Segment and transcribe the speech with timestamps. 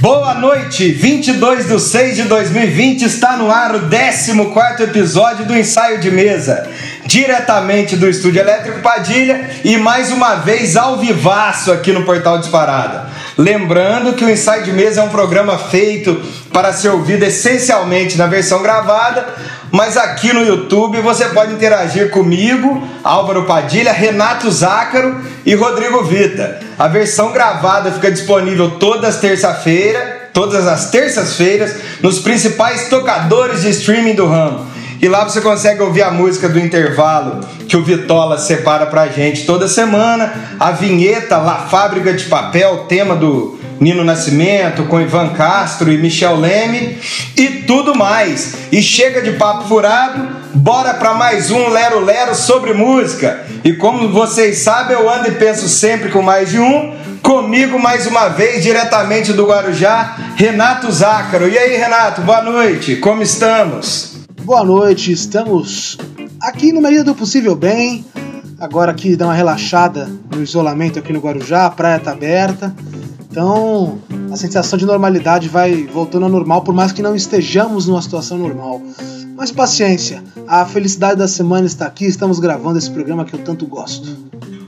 [0.00, 6.00] Boa noite, 22 de 6 de 2020 está no ar o 14 episódio do Ensaio
[6.00, 6.66] de Mesa,
[7.04, 13.10] diretamente do Estúdio Elétrico Padilha e mais uma vez ao vivaço aqui no Portal Disparada.
[13.36, 16.18] Lembrando que o Ensaio de Mesa é um programa feito
[16.50, 19.26] para ser ouvido essencialmente na versão gravada,
[19.70, 26.60] mas aqui no YouTube você pode interagir comigo, Álvaro Padilha, Renato Zácaro e Rodrigo Vita.
[26.78, 34.14] A versão gravada fica disponível todas terça-feira, todas as terças-feiras, nos principais tocadores de streaming
[34.14, 34.66] do ramo.
[35.00, 39.46] E lá você consegue ouvir a música do intervalo que o Vitola separa pra gente
[39.46, 45.90] toda semana, a vinheta La Fábrica de Papel, tema do Nino Nascimento, com Ivan Castro
[45.90, 46.98] e Michel Leme
[47.34, 48.54] e tudo mais.
[48.70, 53.42] E chega de papo furado, bora para mais um Lero Lero sobre música.
[53.64, 56.94] E como vocês sabem, eu ando e penso sempre com mais de um.
[57.22, 61.48] Comigo mais uma vez, diretamente do Guarujá, Renato Zácaro.
[61.48, 64.26] E aí, Renato, boa noite, como estamos?
[64.42, 65.96] Boa noite, estamos
[66.42, 68.04] aqui no medida do possível bem.
[68.58, 72.74] Agora aqui dá uma relaxada no isolamento aqui no Guarujá, a praia tá aberta.
[73.30, 74.00] Então,
[74.32, 78.36] a sensação de normalidade vai voltando ao normal, por mais que não estejamos numa situação
[78.36, 78.82] normal.
[79.36, 83.66] Mas paciência, a felicidade da semana está aqui, estamos gravando esse programa que eu tanto
[83.66, 84.16] gosto.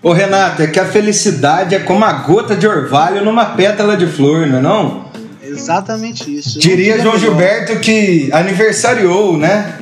[0.00, 4.06] Ô Renato, é que a felicidade é como a gota de orvalho numa pétala de
[4.06, 5.04] flor, não é não?
[5.42, 6.60] Exatamente isso.
[6.60, 7.18] Diria João.
[7.18, 9.76] Gilberto que aniversariou, né?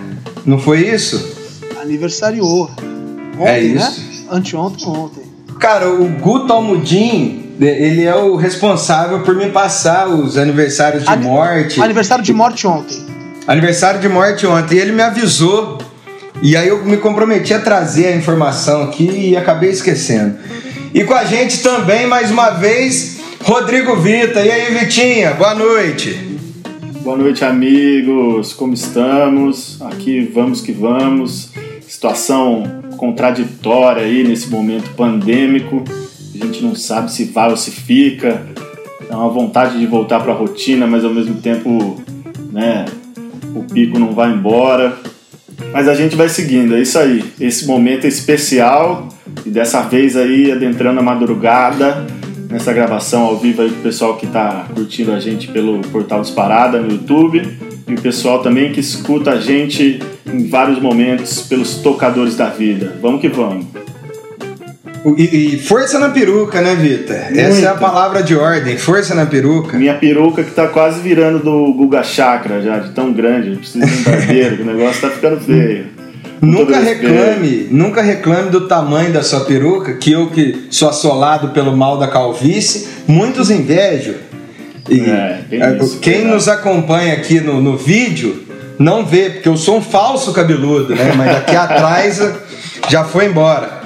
[0.44, 1.36] Não foi isso?
[1.80, 2.70] Aniversariou.
[3.38, 4.00] Ontem, é isso.
[4.00, 4.26] Né?
[4.30, 5.22] Anteontem, ontem.
[5.58, 11.16] Cara, o Guto Almudin ele é o responsável por me passar os aniversários de An
[11.16, 11.80] morte.
[11.80, 13.04] Aniversário de morte ontem.
[13.46, 14.76] Aniversário de morte ontem.
[14.76, 15.78] E ele me avisou.
[16.42, 20.38] E aí eu me comprometi a trazer a informação aqui e acabei esquecendo.
[20.94, 24.40] E com a gente também, mais uma vez, Rodrigo Vita.
[24.40, 26.38] E aí, Vitinha, boa noite.
[27.02, 28.54] Boa noite, amigos.
[28.54, 29.80] Como estamos?
[29.82, 31.50] Aqui vamos que vamos.
[31.86, 32.62] Situação
[32.96, 35.84] contraditória aí nesse momento pandêmico
[36.34, 38.46] a gente não sabe se vai ou se fica.
[39.08, 42.00] É uma vontade de voltar para a rotina, mas ao mesmo tempo,
[42.52, 42.84] né,
[43.54, 44.96] o pico não vai embora.
[45.72, 47.24] Mas a gente vai seguindo, é isso aí.
[47.40, 49.08] Esse momento é especial
[49.44, 52.06] e dessa vez aí adentrando a madrugada
[52.50, 56.20] nessa gravação ao vivo aí com o pessoal que está curtindo a gente pelo portal
[56.20, 57.42] Disparada no YouTube
[57.86, 62.98] e o pessoal também que escuta a gente em vários momentos pelos tocadores da vida.
[63.00, 63.66] Vamos que vamos.
[65.16, 67.16] E, e, força na peruca, né, Vitor?
[67.16, 69.78] Essa é a palavra de ordem, força na peruca.
[69.78, 73.56] Minha peruca que tá quase virando do Guga Chakra já, de tão grande.
[73.56, 75.86] Precisa de um barbeiro, que o negócio tá ficando feio.
[76.42, 81.76] Nunca reclame, nunca reclame do tamanho da sua peruca, que eu que sou assolado pelo
[81.76, 84.14] mal da calvície, muitos invejam.
[84.88, 88.44] E é, isso, quem nos acompanha aqui no, no vídeo
[88.78, 91.12] não vê, porque eu sou um falso cabeludo, né?
[91.14, 92.20] Mas aqui atrás
[92.88, 93.79] já foi embora.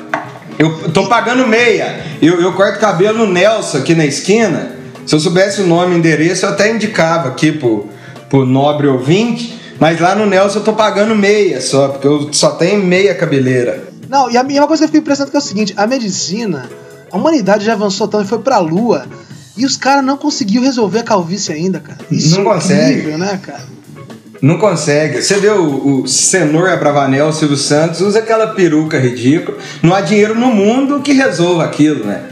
[0.59, 2.05] Eu tô pagando meia.
[2.23, 4.73] Eu, eu corto cabelo no Nelson aqui na esquina.
[5.07, 7.89] Se eu soubesse o nome e endereço, eu até indicava aqui pro,
[8.29, 9.61] pro nobre ouvinte.
[9.79, 13.89] Mas lá no Nelson eu tô pagando meia só, porque eu só tenho meia cabeleira.
[14.09, 15.87] Não, e a, e uma coisa que eu fico impressionado que é o seguinte: a
[15.87, 16.71] medicina,
[17.11, 19.07] a humanidade já avançou tanto e foi pra lua.
[19.57, 21.99] E os caras não conseguiu resolver a calvície ainda, cara.
[22.11, 22.93] Isso não é consegue.
[22.93, 23.63] Incrível, né, cara?
[24.45, 25.23] Não consegue.
[25.23, 29.57] Você vê o, o Senor Abravanel, o Silvio Santos, usa aquela peruca ridícula.
[29.83, 32.25] Não há dinheiro no mundo que resolva aquilo, né?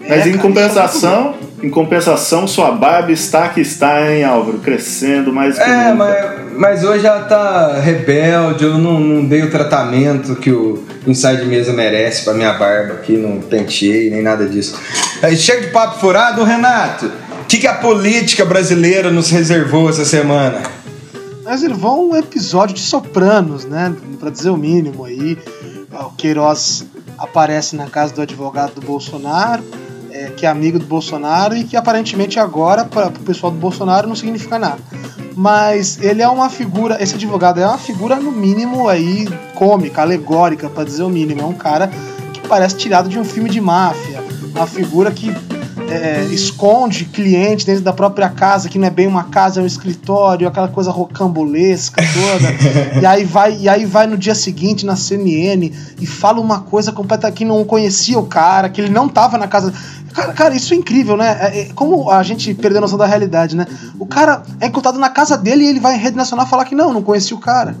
[0.00, 4.58] Mas é, em compensação, em compensação, sua barba está que está, hein, Álvaro?
[4.58, 6.16] Crescendo mais que É, mas,
[6.56, 11.72] mas, hoje ela tá rebelde, eu não, não dei o tratamento que o Inside Mesa
[11.72, 14.76] merece pra minha barba aqui, não penteei, nem nada disso.
[15.22, 17.06] Aí, chega de papo furado, Renato.
[17.42, 20.79] O que, que a política brasileira nos reservou essa semana?
[21.50, 23.92] Reservou um episódio de Sopranos, né?
[24.20, 25.36] Para dizer o mínimo aí.
[25.92, 26.86] O Queiroz
[27.18, 29.64] aparece na casa do advogado do Bolsonaro,
[30.12, 34.06] é, que é amigo do Bolsonaro e que aparentemente agora, para o pessoal do Bolsonaro,
[34.06, 34.78] não significa nada.
[35.34, 39.26] Mas ele é uma figura, esse advogado é uma figura, no mínimo, aí
[39.56, 41.40] cômica, alegórica, para dizer o mínimo.
[41.40, 41.90] É um cara
[42.32, 44.22] que parece tirado de um filme de máfia.
[44.54, 45.34] Uma figura que
[45.90, 49.66] é, esconde cliente dentro da própria casa, que não é bem uma casa, é um
[49.66, 53.00] escritório, aquela coisa rocambolesca toda.
[53.00, 56.92] e, aí vai, e aí vai no dia seguinte na CNN e fala uma coisa
[56.92, 59.72] completa que não conhecia o cara, que ele não tava na casa.
[60.12, 61.38] Cara, cara, isso é incrível, né?
[61.40, 63.66] É, é, como a gente perdeu a noção da realidade, né?
[63.98, 66.74] O cara é encontrado na casa dele e ele vai em rede nacional falar que
[66.74, 67.76] não, não conhecia o cara.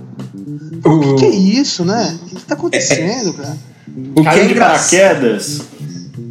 [0.84, 2.18] O que, que, é isso, né?
[2.22, 3.56] O que, que tá acontecendo, cara?
[4.14, 5.38] O que é engraçado?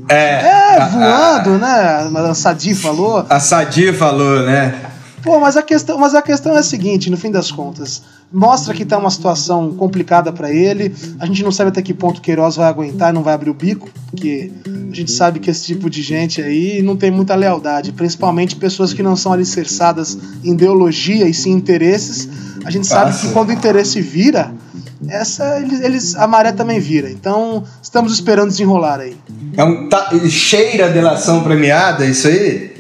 [0.10, 2.30] É, é voando, a, né?
[2.30, 3.26] A Sadi falou.
[3.30, 4.90] A Sadi falou, né?
[5.22, 8.02] Pô, mas a questão, mas a questão é a seguinte, no fim das contas,
[8.32, 10.96] mostra que tá uma situação complicada para ele.
[11.20, 13.50] A gente não sabe até que ponto o Queiroz vai aguentar e não vai abrir
[13.50, 17.36] o bico, porque a gente sabe que esse tipo de gente aí não tem muita
[17.36, 22.30] lealdade, principalmente pessoas que não são alicerçadas em ideologia e sim interesses.
[22.64, 24.54] A gente sabe que quando o interesse vira,
[25.08, 27.10] essa eles, eles, a maré também vira.
[27.10, 29.16] Então, estamos esperando desenrolar aí.
[29.56, 32.76] É um tá, cheira delação premiada, isso aí?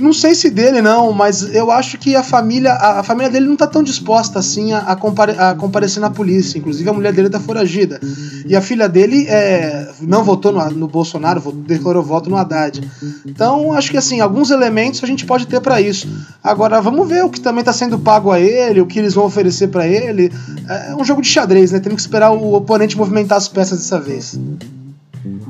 [0.00, 3.46] Não sei se dele não, mas eu acho que a família, a, a família dele
[3.46, 6.58] não tá tão disposta assim a, a, compare, a, comparecer na polícia.
[6.58, 8.00] Inclusive a mulher dele tá foragida.
[8.46, 12.80] E a filha dele é, não votou no, no Bolsonaro, votou, declarou voto no Haddad.
[13.26, 16.08] Então acho que assim, alguns elementos a gente pode ter para isso.
[16.42, 19.24] Agora vamos ver o que também tá sendo pago a ele, o que eles vão
[19.24, 20.32] oferecer para ele.
[20.68, 21.80] É um jogo de xadrez, né?
[21.80, 24.38] Temos que esperar o oponente movimentar as peças dessa vez.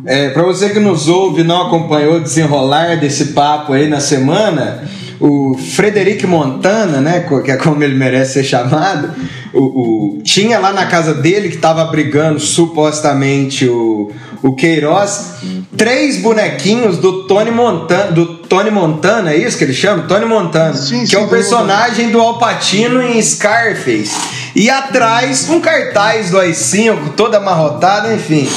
[0.08, 4.00] É, para você que nos ouve e não acompanhou o desenrolar desse papo aí na
[4.00, 4.88] semana,
[5.20, 9.10] o Frederic Montana, né, que é como ele merece ser chamado,
[9.52, 14.10] o, o tinha lá na casa dele que estava brigando supostamente o,
[14.42, 15.34] o Queiroz
[15.76, 20.04] três bonequinhos do Tony Montana, do Tony Montana, é isso que ele chama?
[20.04, 24.16] Tony Montana, sim, que sim, é o personagem do Alpatino em Scarface.
[24.56, 28.48] E atrás um cartaz do AI-5 todo amarrotado, enfim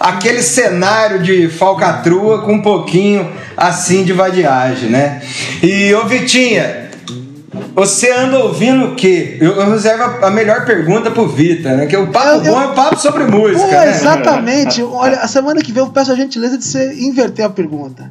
[0.00, 5.20] aquele cenário de falcatrua com um pouquinho assim de vadiagem, né?
[5.62, 6.88] E ô Vitinha,
[7.74, 9.36] você anda ouvindo o quê?
[9.38, 11.86] Eu, eu reservo a melhor pergunta pro Vita, né?
[11.86, 13.60] Que o papo eu, bom é papo sobre música.
[13.60, 13.90] Pô, né?
[13.90, 14.82] Exatamente.
[14.82, 18.10] Olha, a semana que vem eu peço a gentileza de você inverter a pergunta.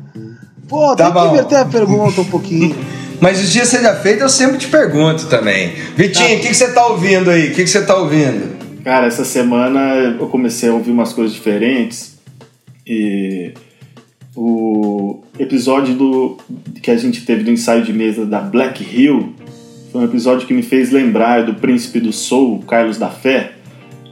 [0.68, 1.22] Pô, tá tem bom.
[1.22, 2.78] que inverter a pergunta um pouquinho.
[3.20, 5.74] Mas os dias seja feito, eu sempre te pergunto também.
[5.96, 6.36] Vitinho, tá.
[6.36, 7.50] o que, que você tá ouvindo aí?
[7.50, 8.59] O que, que você tá ouvindo?
[8.84, 12.18] Cara, essa semana eu comecei a ouvir umas coisas diferentes
[12.88, 13.52] e
[14.36, 16.38] o episódio do
[16.82, 19.34] que a gente teve do ensaio de mesa da Black Hill
[19.92, 23.54] foi um episódio que me fez lembrar do Príncipe do Soul, Carlos da Fé.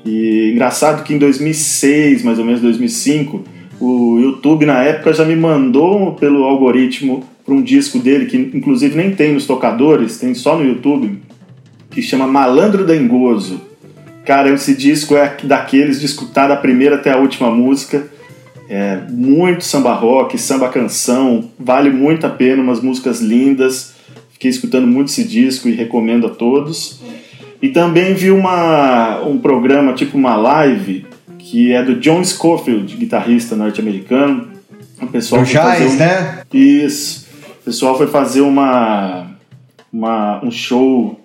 [0.03, 3.43] E engraçado que em 2006, mais ou menos 2005,
[3.79, 8.95] o YouTube na época já me mandou pelo algoritmo para um disco dele que inclusive
[8.95, 11.19] nem tem nos tocadores, tem só no YouTube,
[11.89, 13.66] que chama Malandro Dengoso.
[14.27, 18.05] Cara, esse disco é daqueles de escutar da primeira até a última música.
[18.69, 23.93] É muito samba rock, samba canção, vale muito a pena, umas músicas lindas.
[24.33, 26.99] Fiquei escutando muito esse disco e recomendo a todos.
[27.61, 31.05] E também vi uma, um programa, tipo uma live,
[31.39, 34.49] que é do John Scofield, guitarrista norte-americano.
[35.01, 35.95] O pessoal o Jazz, um...
[35.95, 36.41] né?
[36.53, 37.27] Isso.
[37.61, 39.27] O pessoal foi fazer uma,
[39.91, 41.17] uma, um show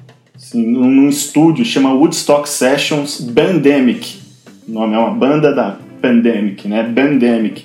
[0.55, 4.21] num estúdio chama Woodstock Sessions Bandemic.
[4.69, 6.83] O nome é uma banda da Pandemic, né?
[6.83, 7.65] Bandemic.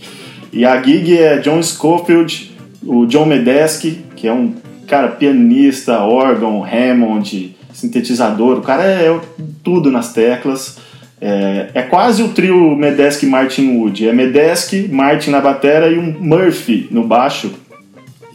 [0.53, 4.53] E a gig é John Scofield, o John Medeski, que é um
[4.87, 8.59] cara pianista, órgão, Hammond, sintetizador.
[8.59, 9.19] O cara é
[9.63, 10.77] tudo nas teclas.
[11.19, 14.07] É, é quase o trio Medeski Martin Wood.
[14.07, 17.51] É Medeski, Martin na batera e um Murphy no baixo.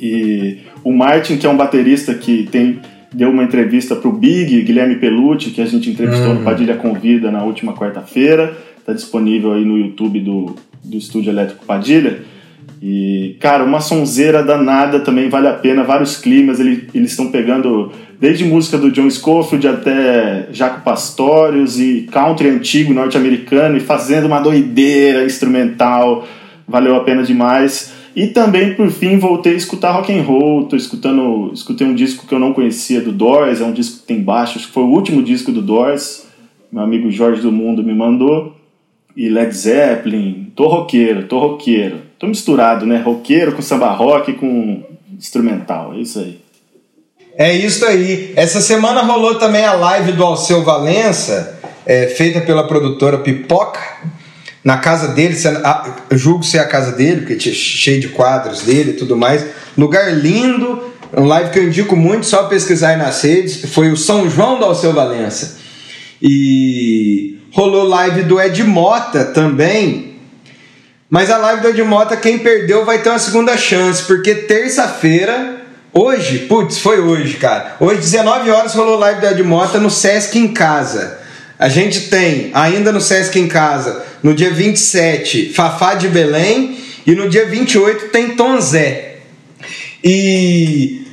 [0.01, 2.81] E o Martin, que é um baterista que tem
[3.13, 6.35] deu uma entrevista para o Big, Guilherme Pelucci, que a gente entrevistou uhum.
[6.37, 8.57] no Padilha Convida na última quarta-feira.
[8.79, 12.21] Está disponível aí no YouTube do, do Estúdio Elétrico Padilha.
[12.83, 16.59] E, cara, uma sonzeira danada também, vale a pena, vários climas.
[16.59, 22.93] Ele, eles estão pegando desde música do John Scofield até Jaco Pastorius e country antigo
[22.93, 26.27] norte-americano e fazendo uma doideira instrumental.
[26.67, 27.93] Valeu a pena demais.
[28.15, 30.65] E também, por fim, voltei a escutar rock and roll.
[30.65, 34.07] Tô escutando, escutei um disco que eu não conhecia do Doors, é um disco que
[34.07, 36.27] tem baixo, acho que foi o último disco do Doors.
[36.71, 38.55] Meu amigo Jorge do Mundo me mandou.
[39.17, 42.01] E Led Zeppelin, tô roqueiro, tô roqueiro.
[42.19, 42.99] Tô misturado, né?
[42.99, 44.83] Roqueiro com samba rock com
[45.19, 46.41] instrumental, é isso aí.
[47.37, 48.33] É isso aí.
[48.37, 53.81] Essa semana rolou também a live do Alceu Valença, é, feita pela produtora Pipoca
[54.65, 55.37] na casa dele,
[56.13, 59.45] julgo ser a casa dele, porque tinha cheio de quadros dele e tudo mais.
[59.77, 63.71] Lugar lindo, um live que eu indico muito, só pesquisar aí nas redes.
[63.73, 65.59] Foi o São João do Alceu Valença.
[66.21, 70.13] E rolou live do Ed Mota também.
[71.11, 75.61] Mas a live do Ed Mota, quem perdeu vai ter uma segunda chance, porque terça-feira,
[75.93, 77.77] hoje, putz, foi hoje, cara.
[77.81, 81.22] Hoje, 19 horas, rolou live do Ed Mota no Sesc em casa.
[81.63, 86.77] A gente tem ainda no Sesc em casa, no dia 27, Fafá de Belém
[87.07, 89.19] e no dia 28 tem Tom Zé.
[90.03, 91.07] E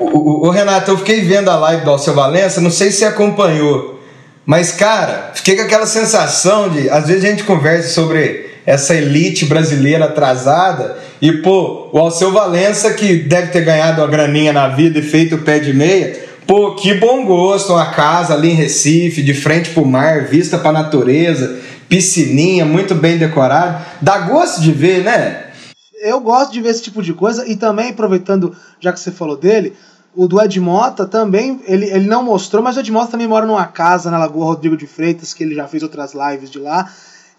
[0.00, 3.00] o, o, o, Renato, eu fiquei vendo a live do Alceu Valença, não sei se
[3.00, 4.02] você acompanhou,
[4.46, 9.44] mas cara, fiquei com aquela sensação de, às vezes a gente conversa sobre essa elite
[9.44, 10.96] brasileira atrasada.
[11.20, 15.34] E, pô, o Alceu Valença, que deve ter ganhado a graninha na vida e feito
[15.34, 19.70] o pé de meia, pô, que bom gosto, uma casa ali em Recife, de frente
[19.70, 23.84] pro mar, vista pra natureza, piscininha, muito bem decorado.
[24.00, 25.50] Dá gosto de ver, né?
[26.02, 29.36] Eu gosto de ver esse tipo de coisa e também, aproveitando, já que você falou
[29.36, 29.72] dele,
[30.14, 33.46] o do Ed Mota também, ele, ele não mostrou, mas o Ed Mota também mora
[33.46, 36.90] numa casa na Lagoa Rodrigo de Freitas, que ele já fez outras lives de lá.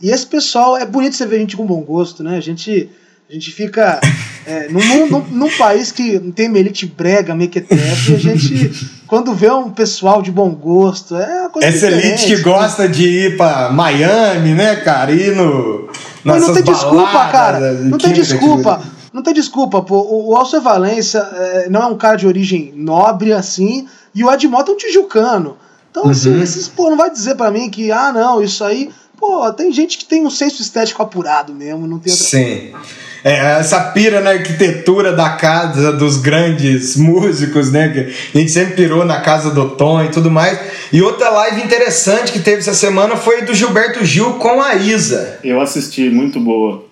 [0.01, 2.37] E esse pessoal, é bonito você ver gente com bom gosto, né?
[2.37, 2.89] A gente,
[3.33, 3.99] a gente fica
[4.45, 9.33] é, num, num, num, país que tem uma elite brega, mequetrefe, e a gente, quando
[9.33, 13.35] vê um pessoal de bom gosto, é uma coisa Essa elite que gosta de ir
[13.35, 15.11] pra Miami, né, cara?
[15.11, 15.89] Ir no.
[16.23, 17.73] Mas não tem desculpa, cara.
[17.73, 18.83] Não tem desculpa.
[19.11, 20.27] Não tem desculpa, pô.
[20.27, 24.47] O Alcer Valência é, não é um cara de origem nobre assim, e o Ed
[24.47, 25.57] Mota é um tijucano.
[25.89, 26.43] Então, assim, uhum.
[26.43, 28.91] esses, pô, não vai dizer para mim que, ah, não, isso aí.
[29.17, 32.73] Pô, tem gente que tem um senso estético apurado mesmo, não tem outra Sim.
[33.23, 37.87] É, essa pira na arquitetura da casa dos grandes músicos, né?
[37.87, 37.99] Que
[38.37, 40.59] a gente sempre pirou na casa do Tom e tudo mais.
[40.91, 45.39] E outra live interessante que teve essa semana foi do Gilberto Gil com a Isa.
[45.43, 46.85] Eu assisti, muito boa.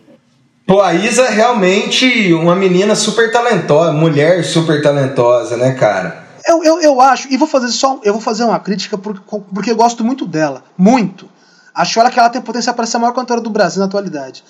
[0.66, 6.24] Pô, a Isa é realmente uma menina super talentosa, mulher super talentosa, né, cara?
[6.48, 8.00] Eu, eu, eu acho, e vou fazer só.
[8.04, 9.22] Eu vou fazer uma crítica porque,
[9.54, 10.64] porque eu gosto muito dela.
[10.78, 11.30] Muito.
[11.76, 14.44] Acho ela que ela tem potencial para ser a maior cantora do Brasil na atualidade.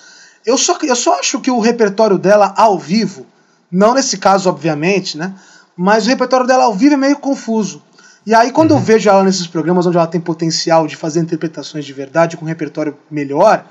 [0.44, 3.26] Eu só, eu só acho que o repertório dela ao vivo,
[3.70, 5.34] não nesse caso, obviamente, né?
[5.76, 7.82] Mas o repertório dela ao vivo é meio confuso.
[8.24, 8.76] E aí, quando uhum.
[8.76, 12.44] eu vejo ela nesses programas onde ela tem potencial de fazer interpretações de verdade com
[12.44, 13.64] um repertório melhor,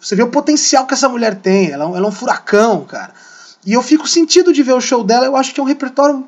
[0.00, 1.70] você vê o potencial que essa mulher tem.
[1.70, 3.12] Ela, ela é um furacão, cara.
[3.66, 5.26] E eu fico sentido de ver o show dela.
[5.26, 6.26] Eu acho que é um repertório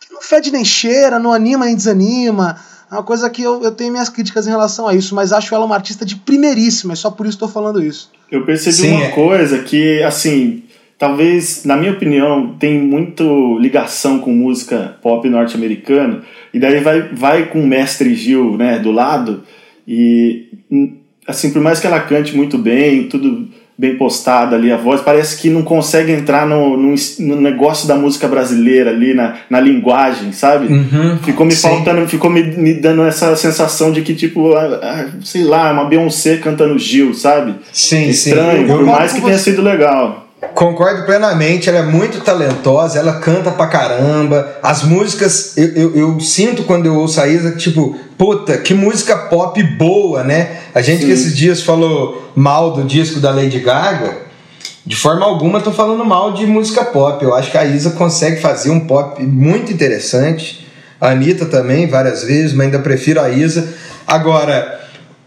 [0.00, 2.58] que não fede nem cheira, não anima nem desanima.
[2.90, 5.54] É uma coisa que eu, eu tenho minhas críticas em relação a isso, mas acho
[5.54, 8.10] ela uma artista de primeiríssima, é só por isso estou falando isso.
[8.30, 9.10] Eu percebi Sim, uma é.
[9.10, 10.62] coisa que, assim,
[10.98, 17.46] talvez, na minha opinião, tem muito ligação com música pop norte-americana, e daí vai, vai
[17.46, 19.42] com o mestre Gil, né, do lado,
[19.86, 20.48] e
[21.26, 25.40] assim, por mais que ela cante muito bem, tudo bem postada ali a voz, parece
[25.40, 30.32] que não consegue entrar no, no, no negócio da música brasileira ali, na, na linguagem,
[30.32, 30.72] sabe?
[30.72, 31.68] Uhum, ficou me sim.
[31.68, 34.50] faltando, ficou me, me, dando essa sensação de que, tipo,
[35.24, 37.56] sei lá, uma Beyoncé cantando Gil, sabe?
[37.72, 38.72] Sim, Estranho, sim.
[38.72, 40.23] por mais que tenha sido legal.
[40.54, 44.58] Concordo plenamente, ela é muito talentosa, ela canta pra caramba.
[44.62, 49.16] As músicas, eu, eu, eu, sinto quando eu ouço a Isa, tipo, puta, que música
[49.16, 50.58] pop boa, né?
[50.74, 51.06] A gente Sim.
[51.06, 54.18] que esses dias falou mal do disco da Lady Gaga,
[54.86, 57.24] de forma alguma tô falando mal de música pop.
[57.24, 60.66] Eu acho que a Isa consegue fazer um pop muito interessante.
[61.00, 63.74] A Anitta também, várias vezes, mas ainda prefiro a Isa.
[64.06, 64.80] Agora,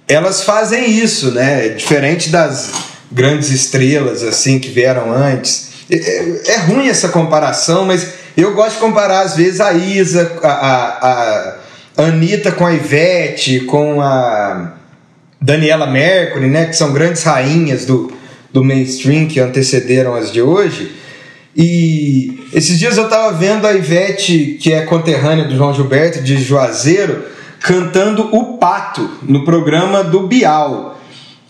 [0.07, 1.69] elas fazem isso, né?
[1.69, 2.71] Diferente das
[3.11, 5.67] grandes estrelas assim que vieram antes.
[5.89, 10.39] É, é, é, ruim essa comparação, mas eu gosto de comparar às vezes a Isa,
[10.43, 11.55] a, a,
[11.97, 14.73] a Anitta com a Ivete, com a
[15.41, 18.11] Daniela Mercury, né, que são grandes rainhas do,
[18.51, 20.91] do mainstream que antecederam as de hoje.
[21.55, 26.37] E esses dias eu estava vendo a Ivete, que é conterrânea do João Gilberto, de
[26.37, 27.25] Juazeiro,
[27.59, 30.96] cantando O Pato no programa do Bial.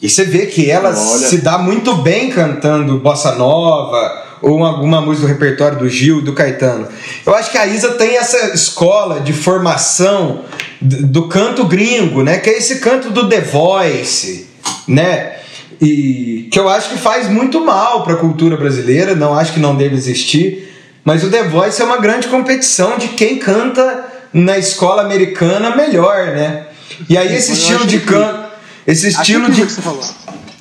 [0.01, 0.96] E você vê que ela Olha.
[0.96, 6.34] se dá muito bem cantando bossa nova ou alguma música do repertório do Gil, do
[6.34, 6.88] Caetano.
[7.25, 10.42] Eu acho que a Isa tem essa escola de formação
[10.80, 12.38] do canto gringo, né?
[12.38, 14.48] Que é esse canto do The Voice,
[14.88, 15.38] né?
[15.82, 19.60] E que eu acho que faz muito mal para a cultura brasileira, não acho que
[19.60, 20.72] não deve existir,
[21.04, 26.27] mas o The Voice é uma grande competição de quem canta na escola americana melhor,
[26.27, 26.68] né?
[27.10, 28.47] E aí esse estilo de canto
[28.88, 29.65] esse estilo de.
[29.65, 30.03] Que você falou.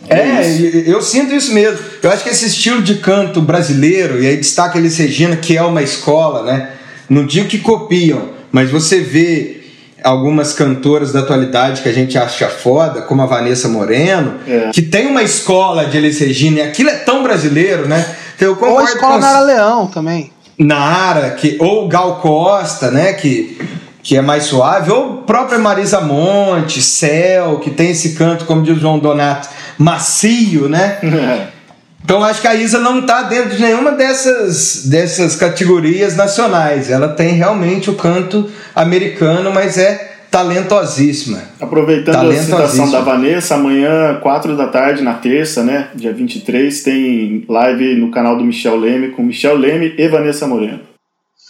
[0.09, 1.78] É, eu sinto isso mesmo.
[2.02, 5.62] Eu acho que esse estilo de canto brasileiro, e aí destaca eles Regina, que é
[5.62, 6.71] uma escola, né?
[7.09, 9.62] Não digo que copiam, mas você vê
[10.02, 14.71] algumas cantoras da atualidade que a gente acha foda, como a Vanessa Moreno, é.
[14.73, 18.04] que tem uma escola de Elis Regina, e aquilo é tão brasileiro, né?
[18.37, 19.21] Então, eu ou a escola com...
[19.21, 20.30] Nara Leão também.
[20.59, 23.12] Nara, que, ou Gal Costa, né?
[23.14, 23.59] Que
[24.07, 28.77] que é mais suave, ou própria Marisa Monte, Céu, que tem esse canto, como diz
[28.77, 30.99] o João Donato, macio, né?
[32.05, 36.89] Então acho que a Isa não está dentro de nenhuma dessas, dessas categorias nacionais.
[36.89, 41.43] Ela tem realmente o canto americano, mas é talentosíssima.
[41.61, 42.59] Aproveitando talentosíssima.
[42.59, 45.89] a citação da Vanessa, amanhã, 4 da tarde, na terça, né?
[45.97, 50.83] Dia 23, tem live no canal do Michel Leme, com Michel Leme e Vanessa Moreno.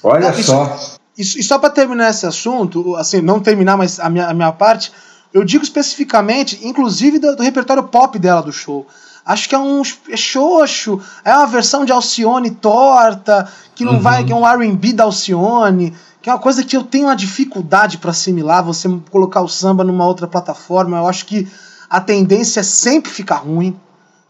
[0.03, 0.75] Olha só.
[1.17, 4.53] E, e só para terminar esse assunto, assim, não terminar, mas a minha, a minha
[4.53, 4.93] parte,
[5.33, 8.87] eu digo especificamente, inclusive do, do, repertório pop dela do show.
[9.25, 14.01] Acho que é um é xoxo, é uma versão de Alcione torta, que não uhum.
[14.01, 17.17] vai, que é um R&B da Alcione, que é uma coisa que eu tenho uma
[17.17, 21.49] dificuldade para assimilar, você colocar o samba numa outra plataforma, eu acho que
[21.89, 23.79] a tendência é sempre ficar ruim.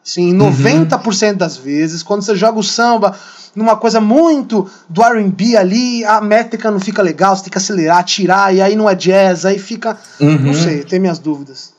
[0.07, 1.37] Sim, 90% uhum.
[1.37, 3.13] das vezes, quando você joga o samba
[3.57, 8.05] numa coisa muito do R&B ali, a métrica não fica legal, você tem que acelerar,
[8.05, 10.39] tirar, e aí não é jazz, aí fica, uhum.
[10.39, 11.75] não sei, tem minhas dúvidas.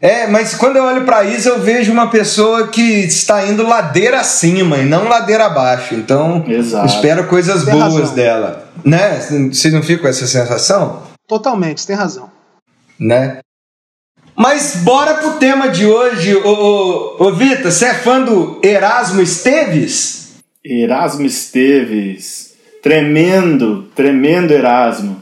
[0.00, 4.18] É, mas quando eu olho para isso, eu vejo uma pessoa que está indo ladeira
[4.18, 5.94] acima e não ladeira abaixo.
[5.94, 6.86] Então, Exato.
[6.86, 8.14] espero coisas tem boas razão.
[8.14, 8.68] dela.
[8.84, 9.20] Né?
[9.52, 11.04] Vocês não ficam com essa sensação?
[11.28, 12.28] Totalmente, você tem razão.
[12.98, 13.38] Né?
[14.40, 16.34] Mas bora pro tema de hoje.
[16.34, 20.30] Ô, ô, ô Vitor, você é fã do Erasmo Esteves?
[20.64, 22.54] Erasmo Esteves.
[22.82, 25.20] Tremendo, tremendo Erasmo.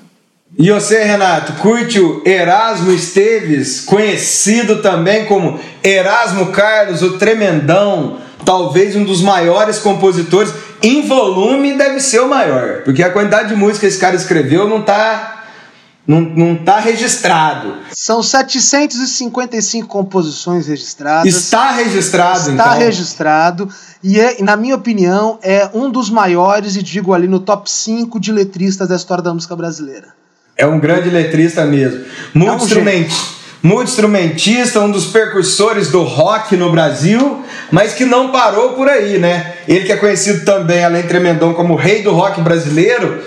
[0.57, 8.95] E você, Renato, curte o Erasmo Esteves, conhecido também como Erasmo Carlos, o Tremendão, talvez
[8.95, 10.55] um dos maiores compositores.
[10.81, 14.69] Em volume deve ser o maior, porque a quantidade de música que esse cara escreveu
[14.69, 15.38] não está
[16.09, 17.75] não, não tá registrado.
[17.93, 21.27] São 755 composições registradas.
[21.27, 22.79] Está registrado, Está então.
[22.79, 23.69] registrado.
[24.03, 28.19] E, é, na minha opinião, é um dos maiores, e digo ali no top 5
[28.19, 30.09] de letristas da história da música brasileira.
[30.57, 32.05] É um grande letrista mesmo.
[33.63, 39.57] Multi-instrumentista, um dos percursores do rock no Brasil, mas que não parou por aí, né?
[39.69, 43.23] Ele que é conhecido também, além de Tremendão, como rei do rock brasileiro,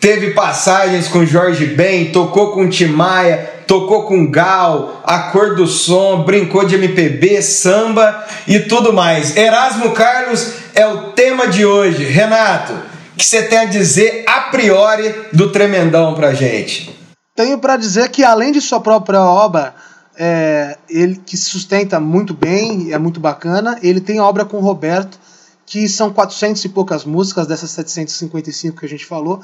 [0.00, 5.66] teve passagens com Jorge Ben, tocou com Tim Maia, tocou com Gal, a cor do
[5.66, 9.36] som, brincou de MPB, samba e tudo mais.
[9.36, 12.04] Erasmo Carlos é o tema de hoje.
[12.04, 12.72] Renato,
[13.16, 16.96] que você tem a dizer a priori do Tremendão pra gente?
[17.36, 19.74] Tenho para dizer que além de sua própria obra,
[20.18, 25.18] é, ele que sustenta muito bem, é muito bacana, ele tem obra com o Roberto,
[25.64, 29.40] que são 400 e poucas músicas dessas 755 que a gente falou,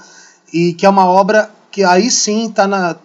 [0.54, 2.96] e que é uma obra que aí sim tá na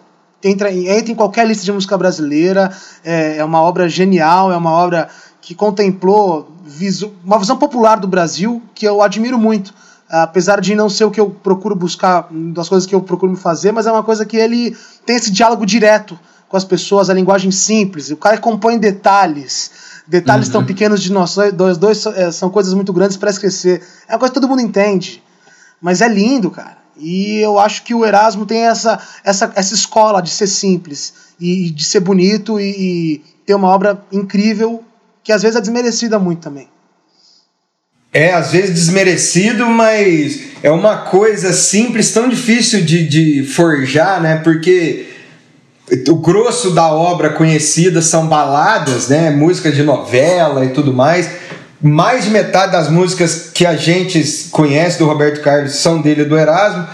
[0.42, 2.70] entra, entra em qualquer lista de música brasileira,
[3.04, 5.08] é, é uma obra genial, é uma obra
[5.40, 9.74] que contemplou visu, uma visão popular do Brasil que eu admiro muito
[10.10, 13.38] apesar de não ser o que eu procuro buscar, das coisas que eu procuro me
[13.38, 17.14] fazer, mas é uma coisa que ele tem esse diálogo direto com as pessoas, a
[17.14, 19.70] linguagem simples, o cara compõe detalhes,
[20.08, 20.52] detalhes uhum.
[20.54, 23.86] tão pequenos de nós dois, dois é, são coisas muito grandes para esquecer.
[24.08, 25.22] É uma coisa que todo mundo entende,
[25.80, 26.79] mas é lindo, cara.
[27.00, 31.70] E eu acho que o Erasmo tem essa, essa, essa escola de ser simples e
[31.70, 34.84] de ser bonito e, e ter uma obra incrível
[35.24, 36.68] que às vezes é desmerecida muito também.
[38.12, 44.36] É, às vezes desmerecido, mas é uma coisa simples, tão difícil de, de forjar, né?
[44.42, 45.06] Porque
[46.08, 49.30] o grosso da obra conhecida são baladas, né?
[49.30, 51.30] Música de novela e tudo mais.
[51.82, 56.36] Mais de metade das músicas que a gente conhece do Roberto Carlos são dele do
[56.36, 56.86] Erasmo.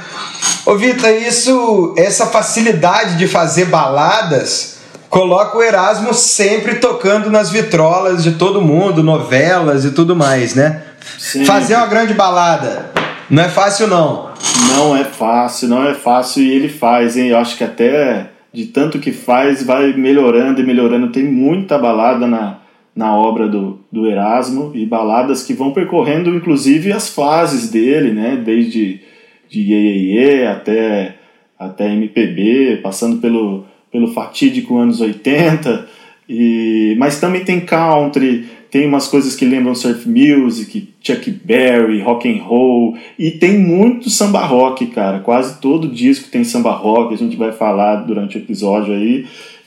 [0.65, 4.77] Ô Vitor, isso, essa facilidade de fazer baladas
[5.09, 10.83] coloca o Erasmo sempre tocando nas vitrolas de todo mundo, novelas e tudo mais, né?
[11.19, 11.45] Sim.
[11.45, 12.91] Fazer uma grande balada
[13.29, 14.31] não é fácil, não.
[14.69, 17.29] Não é fácil, não é fácil e ele faz, hein?
[17.29, 21.11] Eu acho que até de tanto que faz vai melhorando e melhorando.
[21.11, 22.59] Tem muita balada na,
[22.95, 28.37] na obra do, do Erasmo e baladas que vão percorrendo inclusive as fases dele, né?
[28.45, 29.01] Desde
[29.49, 31.15] de Ye, Ye, Ye até,
[31.59, 35.89] até MPB, passando pelo, pelo fatídico anos 80.
[36.29, 42.29] E, mas também tem country, tem umas coisas que lembram surf music, Chuck Berry, rock
[42.29, 45.21] and roll e tem muito samba rock, cara.
[45.21, 49.25] Quase todo disco tem samba rock, a gente vai falar durante o episódio aí.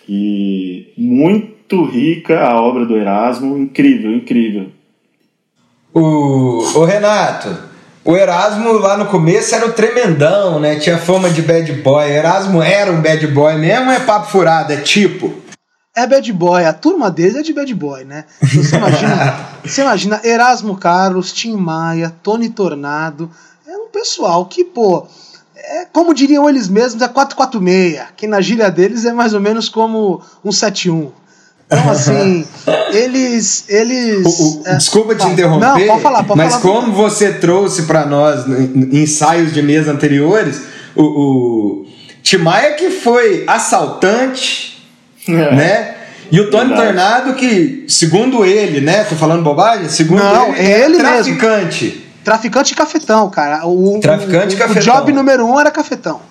[0.07, 4.67] E muito rica a obra do Erasmo, incrível, incrível.
[5.93, 7.49] O, o Renato,
[8.05, 10.77] o Erasmo lá no começo era o tremendão, né?
[10.77, 12.09] Tinha fama de bad boy.
[12.09, 15.33] Erasmo era um bad boy mesmo, é papo furado, é tipo
[15.95, 18.25] é bad boy, a turma deles é de bad boy, né?
[18.41, 23.29] Então, você imagina, você imagina Erasmo Carlos, Tim Maia, Tony Tornado,
[23.67, 25.05] é um pessoal que, pô,
[25.55, 29.67] é, como diriam eles mesmos, é 446, que na gíria deles é mais ou menos
[29.67, 31.11] como um 71.
[31.71, 32.47] Então, assim,
[32.91, 33.65] eles.
[33.69, 37.33] eles o, o, é, desculpa te interromper, não, pode falar, pode mas falar como você
[37.33, 40.63] trouxe para nós em ensaios de mesa anteriores,
[40.95, 41.85] o, o
[42.23, 44.79] Timaya que foi assaltante,
[45.27, 45.55] é.
[45.55, 45.95] Né?
[46.31, 46.87] E o Tony Verdade.
[46.87, 49.03] Tornado, que, segundo ele, né?
[49.03, 49.89] Tô falando bobagem?
[49.89, 51.85] Segundo Não, ele, ele é traficante.
[51.85, 52.01] Mesmo.
[52.23, 53.65] Traficante e cafetão, cara.
[53.65, 54.81] O, traficante e cafetão.
[54.81, 56.21] O job número um era cafetão.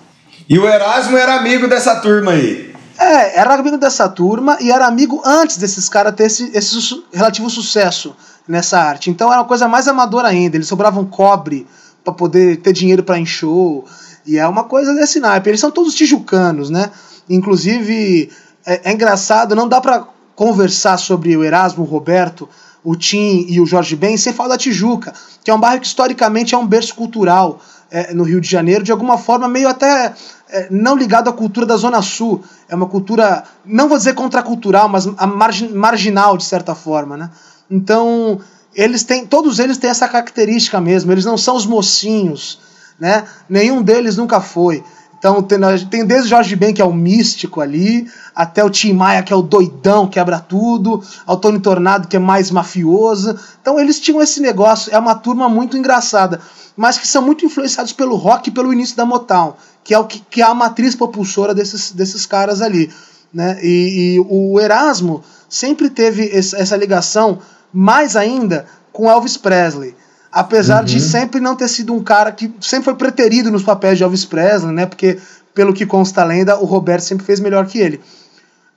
[0.47, 2.68] E o Erasmo era amigo dessa turma aí.
[2.99, 7.05] É, era amigo dessa turma e era amigo antes desses caras ter esse, esse su
[7.13, 8.13] relativo sucesso
[8.45, 9.09] nessa arte.
[9.09, 10.57] Então era uma coisa mais amadora ainda.
[10.57, 11.65] Eles sobravam cobre
[12.03, 13.85] para poder ter dinheiro para show.
[14.25, 15.49] E é uma coisa desse naipe.
[15.49, 16.91] Eles são todos tijucanos, né?
[17.29, 18.29] Inclusive,
[18.65, 22.49] é, é engraçado, não dá para conversar sobre o Erasmo, o Roberto,
[22.83, 25.87] o Tim e o Jorge Ben sem falar da Tijuca, que é um bairro que
[25.87, 30.13] historicamente é um berço cultural é, no Rio de Janeiro, de alguma forma meio até
[30.51, 32.43] é, não ligado à cultura da Zona Sul.
[32.67, 37.29] É uma cultura, não vou dizer contracultural, mas margin, marginal de certa forma, né?
[37.69, 38.39] Então,
[38.73, 42.59] eles têm, todos eles têm essa característica mesmo, eles não são os mocinhos,
[42.99, 43.25] né?
[43.47, 44.83] Nenhum deles nunca foi.
[45.19, 48.93] Então tem, tem desde o Jorge Ben, que é o místico ali, até o Tim
[48.93, 53.37] Maia, que é o doidão, quebra tudo, ao Tony Tornado, que é mais mafioso.
[53.61, 56.39] Então eles tinham esse negócio, é uma turma muito engraçada,
[56.75, 60.05] mas que são muito influenciados pelo rock e pelo início da Motown, que é, o
[60.05, 62.89] que, que é a matriz propulsora desses, desses caras ali.
[63.33, 63.59] Né?
[63.61, 67.39] E, e o Erasmo sempre teve essa ligação,
[67.73, 69.93] mais ainda, com Elvis Presley.
[70.31, 70.85] Apesar uhum.
[70.85, 74.25] de sempre não ter sido um cara que sempre foi preterido nos papéis de Elvis
[74.25, 74.85] Presley, né?
[74.85, 75.17] Porque,
[75.53, 77.99] pelo que consta a lenda, o Roberto sempre fez melhor que ele.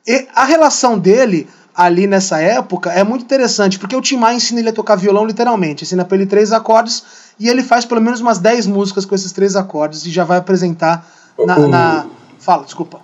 [0.07, 4.61] E a relação dele ali nessa época é muito interessante, porque o Tim Maia ensina
[4.61, 7.03] ele a tocar violão literalmente, ensina pra ele três acordes
[7.39, 10.39] e ele faz pelo menos umas dez músicas com esses três acordes e já vai
[10.39, 11.07] apresentar
[11.39, 11.59] na.
[11.69, 12.07] na...
[12.39, 13.01] Fala, desculpa.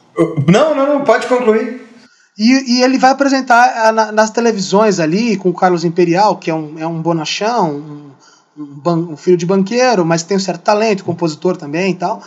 [0.49, 1.87] Não, não, não, pode concluir.
[2.37, 6.51] E, e ele vai apresentar ah, na, nas televisões ali com o Carlos Imperial, que
[6.51, 8.11] é um, é um bonachão, um
[8.59, 12.23] um, filho de banqueiro, mas tem um certo talento, compositor também e tal.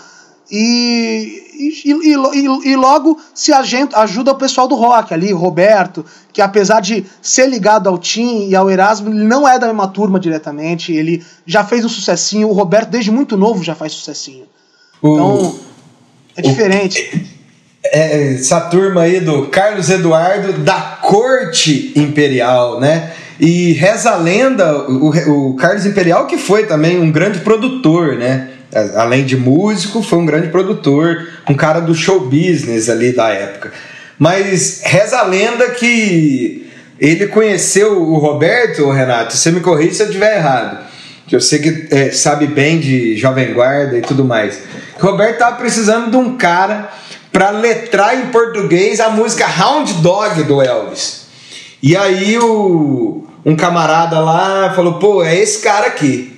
[0.49, 6.41] E, e, e, e, logo se ajuda o pessoal do rock ali, o Roberto, que
[6.41, 10.19] apesar de ser ligado ao Tim e ao Erasmo, ele não é da mesma turma
[10.19, 14.45] diretamente, ele já fez um sucessinho, o Roberto desde muito novo já faz sucessinho.
[15.01, 15.55] Então,
[16.35, 17.29] é diferente.
[17.85, 23.13] é, essa turma aí do Carlos Eduardo da corte imperial, né?
[23.43, 25.09] E reza a lenda, o,
[25.49, 28.49] o Carlos Imperial, que foi também um grande produtor, né?
[28.95, 33.73] Além de músico, foi um grande produtor, um cara do show business ali da época.
[34.19, 40.07] Mas reza a lenda que ele conheceu o Roberto, Renato, você me corrija se eu
[40.07, 40.85] estiver errado,
[41.25, 44.59] que eu sei que é, sabe bem de Jovem Guarda e tudo mais.
[44.99, 46.91] O Roberto estava precisando de um cara
[47.33, 51.21] para letrar em português a música Hound Dog do Elvis.
[51.81, 56.37] E aí o, um camarada lá falou: pô, é esse cara aqui.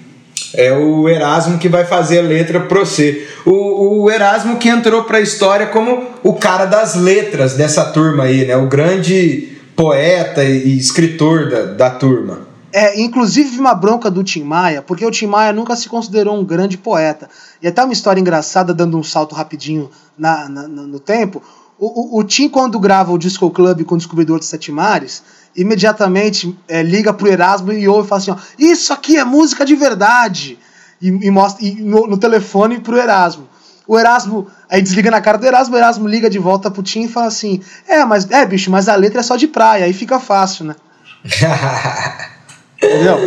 [0.56, 3.28] É o Erasmo que vai fazer a letra pra você.
[3.46, 8.46] O, o Erasmo que entrou pra história como o cara das letras dessa turma aí,
[8.46, 8.56] né?
[8.56, 12.54] O grande poeta e escritor da, da turma.
[12.72, 16.44] É, inclusive uma bronca do Tim Maia, porque o Tim Maia nunca se considerou um
[16.44, 17.30] grande poeta.
[17.62, 21.42] E até uma história engraçada, dando um salto rapidinho na, na no tempo.
[21.78, 25.24] O, o, o Tim, quando grava o Disco Club com o Descobridor de Sete Mares,
[25.56, 29.66] imediatamente é, liga pro Erasmo e ouve e fala assim: ó, Isso aqui é música
[29.66, 30.60] de verdade!
[31.02, 33.50] E, e mostra e no, no, telefone pro Erasmo.
[33.86, 37.04] O Erasmo aí desliga na cara do Erasmo, o Erasmo liga de volta pro Tim
[37.04, 39.94] e fala assim: É, mas é, bicho, mas a letra é só de praia, aí
[39.94, 40.76] fica fácil, né?
[42.82, 43.18] Entendeu?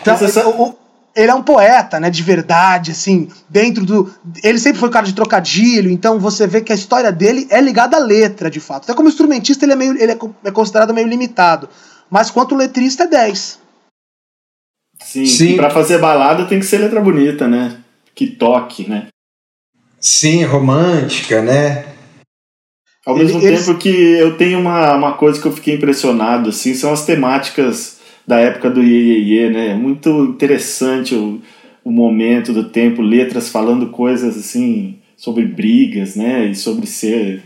[0.00, 0.74] Então, o,
[1.14, 4.12] ele é um poeta, né, de verdade, assim, dentro do.
[4.42, 7.60] Ele sempre foi um cara de trocadilho, então você vê que a história dele é
[7.60, 8.84] ligada à letra, de fato.
[8.84, 11.68] Até como instrumentista, ele é, meio, ele é, é considerado meio limitado.
[12.10, 13.60] Mas quanto letrista, é 10.
[15.04, 15.56] Sim, Sim.
[15.56, 17.78] para fazer balada tem que ser letra bonita, né?
[18.14, 19.08] Que toque, né?
[20.00, 21.86] Sim, romântica, né?
[23.04, 23.78] Ao mesmo ele, tempo ele...
[23.78, 28.38] que eu tenho uma, uma coisa que eu fiquei impressionado, assim, são as temáticas da
[28.38, 29.74] época do Iê, Iê, Iê né?
[29.74, 31.40] Muito interessante o,
[31.84, 36.46] o momento do tempo, letras falando coisas assim sobre brigas, né?
[36.46, 37.42] E sobre ser,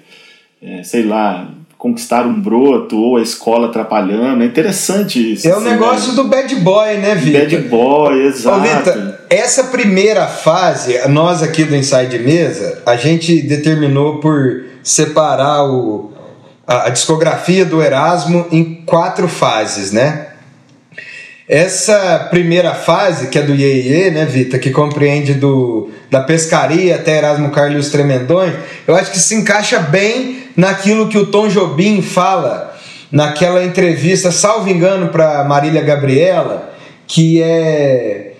[0.62, 4.42] é, sei lá, conquistar um broto ou a escola atrapalhando.
[4.42, 5.46] É interessante isso.
[5.46, 6.14] É o assim, negócio né?
[6.16, 7.40] do bad boy, né, Vitor?
[7.42, 8.58] Bad boy, exato.
[8.58, 15.64] Ô, Victor, essa primeira fase, nós aqui do Inside Mesa, a gente determinou por separar
[15.64, 16.12] o,
[16.66, 20.28] a, a discografia do Erasmo em quatro fases, né?
[21.48, 27.18] Essa primeira fase, que é do Iê, né, Vita, que compreende do, da pescaria até
[27.18, 28.52] Erasmo Carlos Tremendões,
[28.84, 32.76] eu acho que se encaixa bem naquilo que o Tom Jobim fala
[33.12, 36.74] naquela entrevista, salvo engano, para Marília Gabriela,
[37.06, 38.32] que é.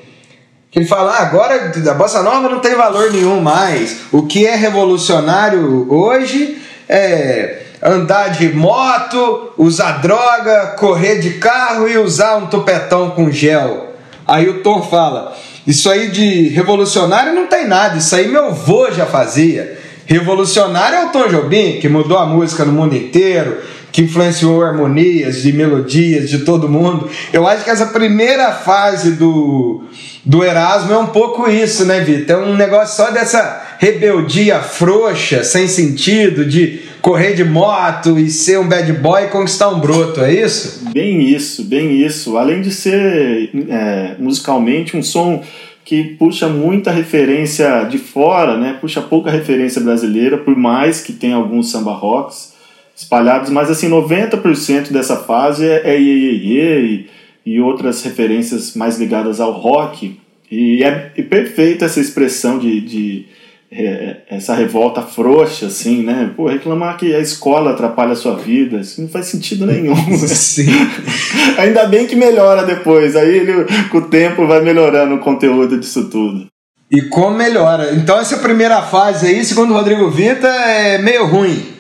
[0.69, 3.99] que ele fala: ah, agora a bossa nova não tem valor nenhum mais.
[4.11, 11.99] O que é revolucionário hoje é andar de moto, usar droga, correr de carro e
[11.99, 13.95] usar um tupetão com gel.
[14.27, 15.37] Aí o Tom fala:
[15.67, 19.79] Isso aí de revolucionário não tem nada, isso aí meu avô já fazia.
[20.05, 23.61] revolucionário é o Tom Jobim, que mudou a música no mundo inteiro,
[23.93, 27.09] que influenciou harmonias de melodias de todo mundo.
[27.33, 29.85] Eu acho que essa primeira fase do,
[30.25, 32.43] do Erasmo é um pouco isso, né, Vitor?
[32.43, 38.59] É um negócio só dessa rebeldia frouxa, sem sentido, de correr de moto e ser
[38.59, 40.91] um bad boy e conquistar um broto, é isso?
[40.91, 42.37] Bem isso, bem isso.
[42.37, 45.41] Além de ser é, musicalmente um som
[45.85, 48.77] que puxa muita referência de fora, né?
[48.81, 52.55] Puxa pouca referência brasileira, por mais que tenha alguns samba rocks
[52.97, 57.05] espalhados, mas assim, 90% dessa fase é, é iê, iê, iê,
[57.47, 60.19] e, outras referências mais ligadas ao rock.
[60.51, 63.27] E é, é perfeita essa expressão de, de
[63.71, 66.33] é, essa revolta frouxa, assim, né?
[66.37, 69.97] Pô, reclamar que a escola atrapalha a sua vida, isso não faz sentido nenhum.
[70.17, 70.67] Sim.
[71.59, 73.53] Ainda bem que melhora depois, aí ele,
[73.91, 76.47] com o tempo vai melhorando o conteúdo disso tudo.
[76.91, 77.95] E como melhora.
[77.95, 81.75] Então essa primeira fase aí, segundo o Rodrigo Vita, é meio ruim.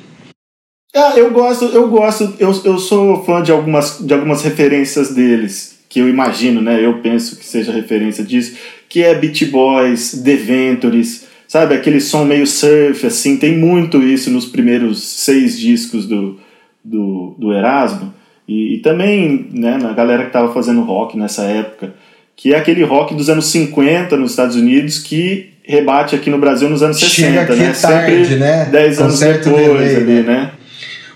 [0.92, 5.78] É, eu gosto, eu gosto, eu, eu sou fã de algumas, de algumas referências deles,
[5.88, 6.84] que eu imagino, né?
[6.84, 8.56] Eu penso que seja referência disso,
[8.88, 11.74] que é Beat Boys, The Ventures, sabe?
[11.74, 16.38] Aquele som meio surf, assim, tem muito isso nos primeiros seis discos do,
[16.84, 18.12] do, do Erasmo.
[18.46, 21.94] E, e também né, na galera que estava fazendo rock nessa época,
[22.36, 26.68] que é aquele rock dos anos 50 nos Estados Unidos que rebate aqui no Brasil
[26.68, 27.72] nos anos Chega 60, né?
[27.72, 28.68] Tarde, Sempre né?
[28.70, 30.22] 10 anos depois delay, ali, né?
[30.22, 30.50] né?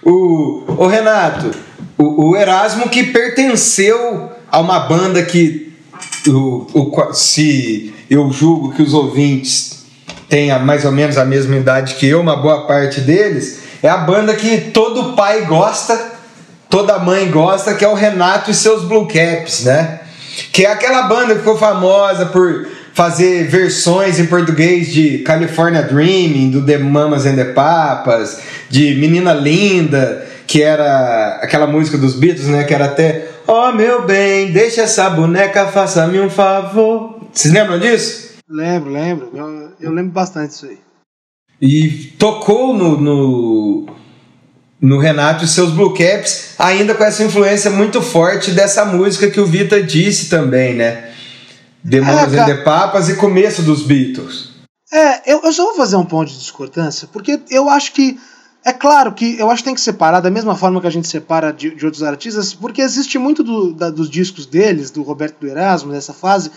[0.02, 1.50] O, o Renato,
[1.98, 5.70] o, o, Erasmo que pertenceu a uma banda que
[6.26, 9.79] o, o, se eu julgo que os ouvintes
[10.30, 13.96] tenha mais ou menos a mesma idade que eu, uma boa parte deles, é a
[13.98, 16.00] banda que todo pai gosta,
[16.70, 20.00] toda mãe gosta, que é o Renato e seus Blue Caps, né?
[20.52, 26.50] Que é aquela banda que ficou famosa por fazer versões em português de California Dreaming,
[26.50, 28.38] do The Mamas and the Papas,
[28.68, 32.62] de Menina Linda, que era aquela música dos Beatles, né?
[32.62, 37.18] Que era até Oh meu bem, deixa essa boneca, faça-me um favor.
[37.32, 38.29] Vocês lembram disso?
[38.50, 39.30] Lembro, lembro.
[39.34, 40.78] Eu, eu lembro bastante disso aí.
[41.60, 43.86] E tocou no, no,
[44.80, 49.38] no Renato e seus Blue Caps, ainda com essa influência muito forte dessa música que
[49.40, 51.12] o Vita disse também, né?
[51.84, 54.50] Demônios É, the Papas e começo dos Beatles.
[54.92, 58.18] É, eu, eu só vou fazer um ponto de discordância, porque eu acho que.
[58.62, 61.08] É claro que eu acho que tem que separar da mesma forma que a gente
[61.08, 65.38] separa de, de outros artistas, porque existe muito do- da- dos discos deles, do Roberto
[65.40, 66.50] do Erasmo, dessa fase,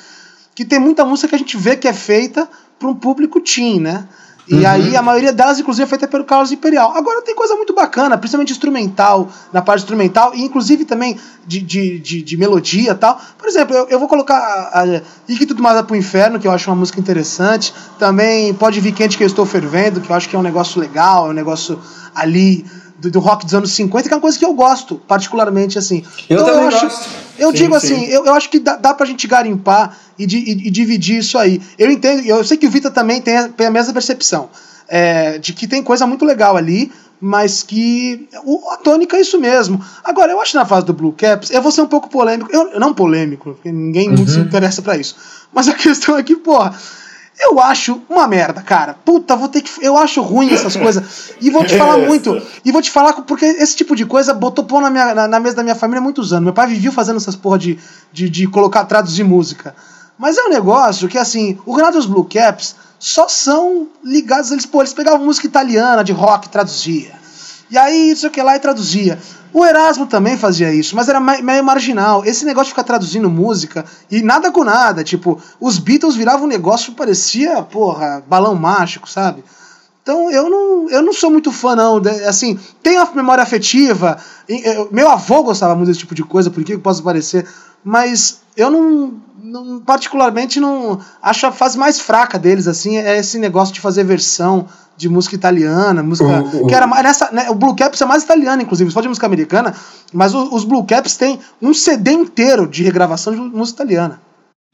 [0.56, 3.80] que tem muita música que a gente vê que é feita para um público teen,
[3.80, 4.08] né?
[4.46, 4.68] E Uhum.
[4.68, 6.92] aí a maioria delas, inclusive, é feita pelo Carlos Imperial.
[6.98, 12.00] Agora tem coisa muito bacana, principalmente instrumental, na parte instrumental, e inclusive também de, de,
[12.00, 13.20] de, de melodia e tal.
[13.38, 16.48] Por exemplo, eu, eu vou colocar a, a, E que Tudo Manda pro Inferno, que
[16.48, 17.74] eu acho uma música interessante.
[17.98, 20.80] Também Pode Vir Quente Que Eu Estou Fervendo, que eu acho que é um negócio
[20.80, 21.80] legal, é um negócio
[22.14, 22.66] ali
[23.04, 26.04] do, do rock dos anos 50, que é uma coisa que eu gosto, particularmente assim.
[26.30, 27.10] Eu também acho, gosto.
[27.38, 27.94] Eu Sim, digo sim.
[27.94, 31.20] assim, eu, eu acho que dá, dá pra gente garimpar e, di- e- e dividir
[31.20, 31.62] isso aí.
[31.78, 34.50] Eu entendo, eu sei que o Vita também tem a, tem a mesma percepção.
[34.88, 39.40] é, de que tem coisa muito legal ali, mas que o, a tônica é isso
[39.40, 39.84] mesmo.
[40.04, 42.50] Agora, eu acho que na fase do Blue Caps, eu vou ser um pouco polêmico,
[42.52, 45.16] eu, não polêmico, porque ninguém muito se interessa pra isso.
[45.54, 46.74] Mas a questão é que, porra,
[47.40, 48.96] eu acho uma merda, cara.
[49.06, 49.72] Puta, vou ter que.
[49.84, 51.34] Eu acho ruim essas coisas.
[51.42, 52.08] E vou te falar Essa.
[52.08, 52.42] muito.
[52.64, 55.40] E vou te falar porque esse tipo de coisa botou pão na, minha, na, na
[55.40, 56.44] mesa da minha família há muitos anos.
[56.44, 57.80] Meu pai vivia fazendo essas porra de,
[58.12, 59.76] de, de colocar, traduzir música.
[60.18, 64.52] Mas é um negócio que, assim, o Renato e os Blue Caps só são ligados.
[64.52, 67.14] Eles, pô, eles pegavam música italiana de rock e traduzia.
[67.70, 69.18] E aí, não sei o que lá, e traduzia.
[69.54, 72.26] O Erasmo também fazia isso, mas era meio marginal.
[72.26, 75.04] Esse negócio de ficar traduzindo música e nada com nada.
[75.04, 79.44] Tipo, os Beatles viravam um negócio que parecia, porra, balão mágico, sabe?
[80.02, 82.02] Então eu não, eu não sou muito fã, não.
[82.28, 84.18] Assim, tem a memória afetiva.
[84.92, 87.48] Meu avô gostava muito desse tipo de coisa, por que possa parecer,
[87.84, 93.38] mas eu não, não- particularmente não acho a fase mais fraca deles assim é esse
[93.38, 97.76] negócio de fazer versão de música italiana, música que era mais nessa, né, o Blue
[97.76, 99.74] Caps é mais italiano inclusive, você pode música americana,
[100.14, 104.22] mas o- os Blue Caps têm um CD inteiro de regravação de música italiana.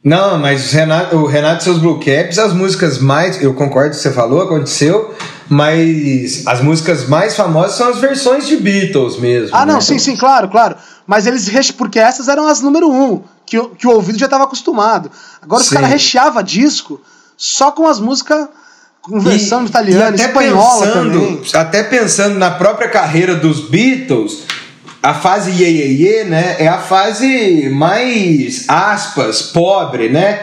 [0.03, 3.41] Não, mas o Renato, o Renato e seus Blue Caps, as músicas mais.
[3.41, 5.13] Eu concordo com o que você falou, aconteceu,
[5.49, 9.55] mas as músicas mais famosas são as versões de Beatles mesmo.
[9.55, 9.81] Ah, não, né?
[9.81, 10.75] sim, sim, claro, claro.
[11.05, 14.45] Mas eles porque essas eram as número um, que, o- que o ouvido já estava
[14.45, 15.11] acostumado.
[15.41, 15.75] Agora os Sim.
[15.75, 17.01] caras recheavam disco
[17.35, 18.47] só com as músicas
[19.01, 21.41] com versão E- italiana, e até espanhola pensando, também.
[21.53, 24.43] Até pensando na própria carreira dos Beatles,
[25.01, 30.39] a fase Ye, Ye, Ye, né, é a fase mais, aspas, pobre, né?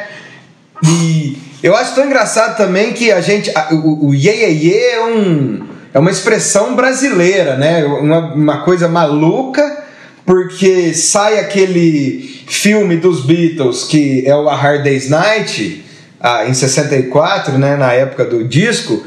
[0.83, 3.51] E Eu acho tão engraçado também que a gente.
[3.73, 7.85] O, o Ye, Ye, Ye é, um, é uma expressão brasileira, né?
[7.85, 9.85] Uma, uma coisa maluca,
[10.25, 15.85] porque sai aquele filme dos Beatles que é o A Hard Day's Night,
[16.21, 17.77] ah, em 64, né?
[17.77, 19.05] Na época do disco,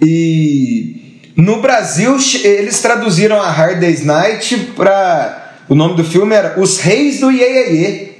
[0.00, 5.46] e no Brasil eles traduziram a Hard Day's Night para.
[5.68, 8.18] O nome do filme era Os Reis do Ye, Ye, Ye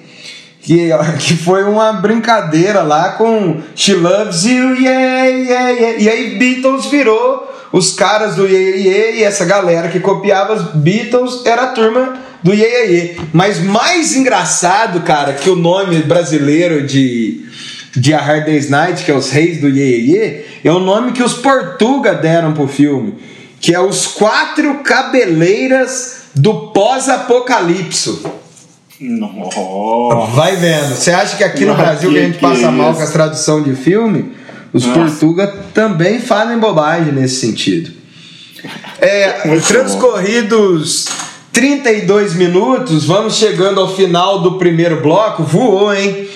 [0.68, 5.98] que, que foi uma brincadeira lá com She Loves You, yeah, yeah.
[5.98, 10.74] E aí Beatles virou os caras do Yeah, yeah, e essa galera que copiava os
[10.74, 13.22] Beatles era a turma do yeah, yeah.
[13.32, 17.46] Mas mais engraçado, cara, que o nome brasileiro de,
[17.98, 21.12] de A Hard Day's Night, que é os reis do yeah, yeah é o nome
[21.12, 23.14] que os Portuga deram pro filme,
[23.60, 28.20] que é os quatro cabeleiras do pós-apocalipse.
[29.00, 30.32] Nossa.
[30.32, 30.94] Vai vendo.
[30.94, 33.74] Você acha que aqui no Brasil que a gente passa mal com a tradução de
[33.74, 34.32] filme?
[34.72, 37.90] Os Portuga também fazem bobagem nesse sentido.
[39.00, 39.30] É,
[39.66, 41.06] transcorridos
[41.52, 45.42] 32 minutos, vamos chegando ao final do primeiro bloco.
[45.42, 46.27] Voou, hein?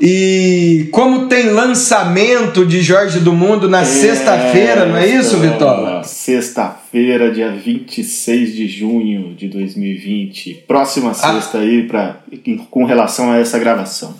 [0.00, 6.04] E como tem lançamento de Jorge do Mundo na é, sexta-feira, não é isso, Vitória?
[6.04, 10.64] Sexta-feira, dia 26 de junho de 2020.
[10.68, 11.14] Próxima ah.
[11.14, 11.62] sexta ah.
[11.62, 12.16] aí pra,
[12.70, 14.14] com relação a essa gravação.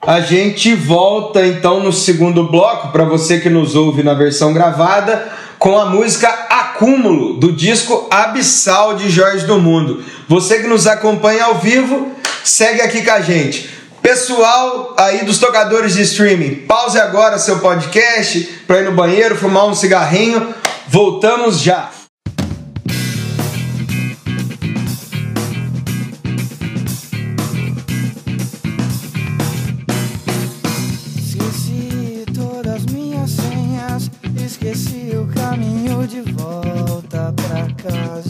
[0.00, 5.30] A gente volta então no segundo bloco, para você que nos ouve na versão gravada,
[5.58, 10.02] com a música Acúmulo, do disco Abissal de Jorge do Mundo.
[10.26, 12.12] Você que nos acompanha ao vivo,
[12.42, 13.79] segue aqui com a gente.
[14.02, 19.66] Pessoal aí dos tocadores de streaming, pause agora seu podcast para ir no banheiro, fumar
[19.66, 20.54] um cigarrinho.
[20.88, 21.90] Voltamos já.
[31.16, 34.10] Esqueci todas minhas senhas,
[34.44, 38.29] esqueci o caminho de volta pra casa.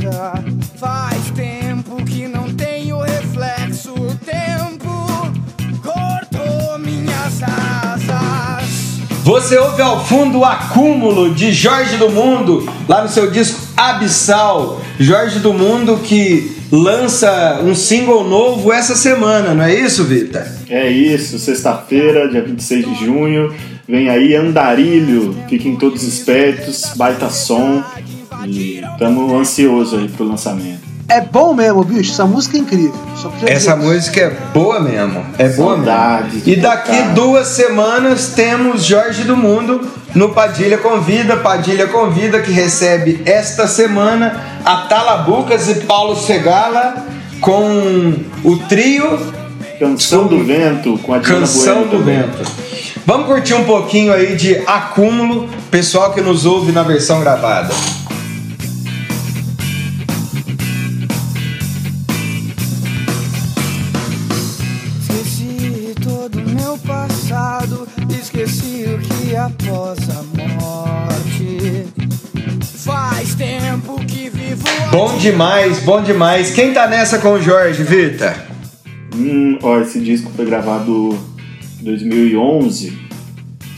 [9.31, 14.83] Você ouve ao fundo o acúmulo de Jorge do Mundo, lá no seu disco Abissal.
[14.99, 20.43] Jorge do Mundo que lança um single novo essa semana, não é isso, Vitor?
[20.69, 23.55] É isso, sexta-feira, dia 26 de junho.
[23.89, 27.85] Vem aí Andarilho, fiquem todos espertos, baita som.
[28.49, 30.90] E estamos ansiosos aí pro lançamento.
[31.11, 32.13] É bom mesmo, bicho.
[32.13, 32.95] Essa música é incrível.
[33.45, 35.27] Essa música é boa mesmo.
[35.37, 36.53] É boa Saudade mesmo.
[36.53, 39.81] E daqui duas semanas temos Jorge do Mundo
[40.15, 41.37] no Padilha Convida.
[41.37, 47.05] Padilha Convida que recebe esta semana a Talabucas e Paulo Segala
[47.41, 49.19] com o trio
[49.81, 52.39] Canção do Vento com a Diana Canção do Vento.
[53.05, 57.75] Vamos curtir um pouquinho aí de acúmulo, pessoal que nos ouve na versão gravada.
[74.91, 76.51] Bom demais, bom demais.
[76.51, 78.35] Quem tá nessa com o Jorge, Vita?
[79.15, 81.17] Hum, ó, esse disco foi gravado
[81.81, 82.99] em 2011.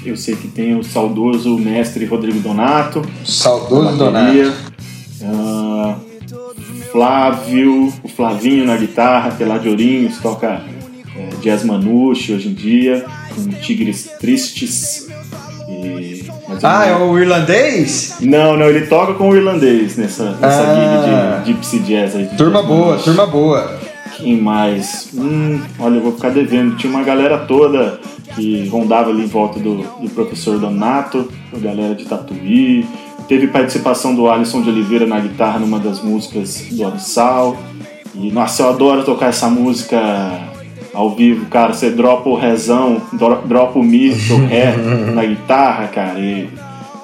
[0.06, 3.02] Eu sei que tem o saudoso mestre Rodrigo Donato.
[3.26, 4.52] Saudoso Donato.
[5.20, 5.94] Uh,
[6.90, 10.62] Flávio, o Flavinho na guitarra, que é lá de Ourinhos, toca
[11.14, 15.08] é, jazz manouche hoje em dia, com Tigres Tristes.
[16.62, 18.16] Ah, é o irlandês?
[18.20, 22.26] Não, não, ele toca com o irlandês nessa, nessa ah, de Gypsy Jazz aí.
[22.36, 23.80] Turma jazz boa, turma boa.
[24.16, 25.08] Quem mais?
[25.14, 26.76] Hum, olha, eu vou ficar devendo.
[26.76, 27.98] Tinha uma galera toda
[28.34, 32.86] que rondava ali em volta do, do professor Donato, a galera de Tatuí.
[33.26, 37.56] Teve participação do Alisson de Oliveira na guitarra numa das músicas do Abissal.
[38.14, 40.51] E, nossa, eu adoro tocar essa música
[40.94, 44.76] ao vivo, cara, você dropa o rezão, dropa o mi, o ré
[45.12, 46.48] na guitarra, cara, e.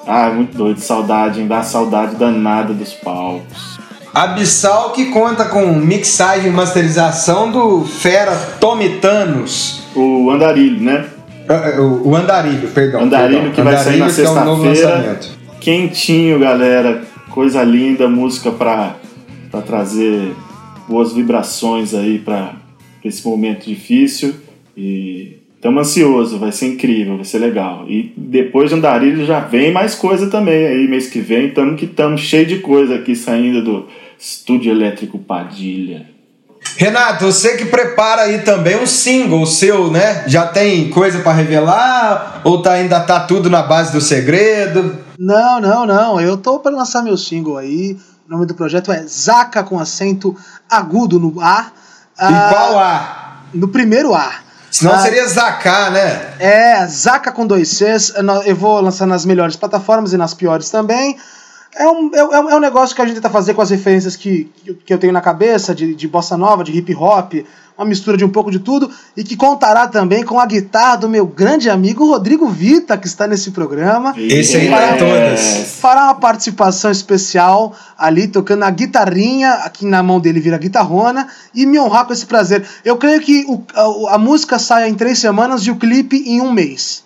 [0.05, 1.47] Ah, muito doido, saudade, hein?
[1.47, 3.79] Dá saudade danada dos palcos.
[4.13, 9.83] Abissal que conta com mixagem e masterização do fera Tommy Thanos.
[9.95, 11.05] O Andarilho, né?
[11.47, 13.01] Ah, é, o Andarilho, perdão.
[13.01, 13.53] Andarilho perdão.
[13.53, 14.89] que vai sair na sexta-feira.
[14.89, 17.03] É Quentinho, galera.
[17.29, 18.95] Coisa linda, música pra,
[19.51, 20.33] pra trazer
[20.87, 22.53] boas vibrações aí pra,
[23.03, 24.35] esse momento difícil
[24.75, 27.85] e estamos ansiosos, vai ser incrível, vai ser legal.
[27.87, 31.85] E depois de Andarilho já vem mais coisa também aí, mês que vem, estamos que
[31.85, 33.87] estamos cheio de coisa aqui saindo do
[34.17, 36.07] Estúdio Elétrico Padilha.
[36.75, 40.23] Renato, você que prepara aí também um single seu, né?
[40.27, 44.97] Já tem coisa para revelar ou tá, ainda tá tudo na base do segredo?
[45.17, 46.21] Não, não, não.
[46.21, 47.97] Eu tô para lançar meu single aí.
[48.27, 50.35] O nome do projeto é Zaca com acento
[50.69, 51.71] agudo no A.
[52.21, 53.37] E ah, qual A?
[53.53, 54.31] No primeiro A.
[54.71, 56.33] Senão ah, seria Zaca, né?
[56.39, 58.13] É, Zaca com dois Cs.
[58.45, 61.17] Eu vou lançar nas melhores plataformas e nas piores também.
[61.75, 64.51] É um, é, é um negócio que a gente tenta fazer com as referências que,
[64.85, 67.33] que eu tenho na cabeça, de, de bossa nova, de hip hop,
[67.79, 71.09] uma mistura de um pouco de tudo, e que contará também com a guitarra do
[71.09, 74.13] meu grande amigo Rodrigo Vita, que está nesse programa.
[74.17, 75.77] Esse aí para todas.
[75.79, 81.65] Fará uma participação especial ali, tocando a guitarrinha, aqui na mão dele vira guitarrona, e
[81.65, 82.65] me honrar com esse prazer.
[82.83, 86.41] Eu creio que o, a, a música saia em três semanas e o clipe em
[86.41, 87.05] um mês.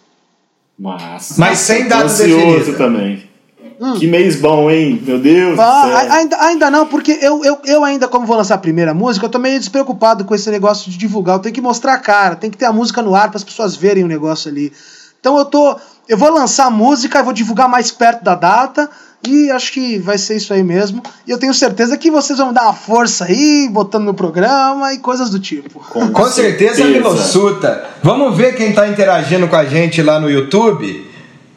[0.78, 2.74] Mas, Mas sem data definida.
[2.74, 3.33] também.
[3.80, 4.00] Hum.
[4.00, 5.02] Que mês bom, hein?
[5.06, 5.60] Meu Deus.
[5.60, 9.26] Ah, ainda, ainda não, porque eu, eu, eu ainda, como vou lançar a primeira música,
[9.26, 11.36] eu tô meio despreocupado com esse negócio de divulgar.
[11.36, 13.44] Eu tenho que mostrar a cara, tem que ter a música no ar para as
[13.44, 14.72] pessoas verem o negócio ali.
[15.20, 15.76] Então eu tô.
[16.08, 18.90] Eu vou lançar a música, vou divulgar mais perto da data.
[19.26, 21.02] E acho que vai ser isso aí mesmo.
[21.26, 24.98] E eu tenho certeza que vocês vão dar uma força aí, botando no programa e
[24.98, 25.80] coisas do tipo.
[25.80, 27.86] Com, com certeza, Milossuta.
[28.04, 31.13] Vamos ver quem tá interagindo com a gente lá no YouTube.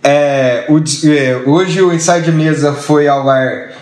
[0.09, 0.79] É, o,
[1.11, 3.73] é, hoje o Inside Mesa foi ao ar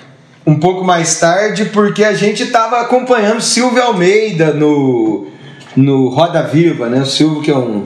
[0.46, 5.26] um pouco mais tarde porque a gente estava acompanhando Silvio Almeida no,
[5.76, 7.02] no Roda Viva, né?
[7.02, 7.84] O Silvio que é um,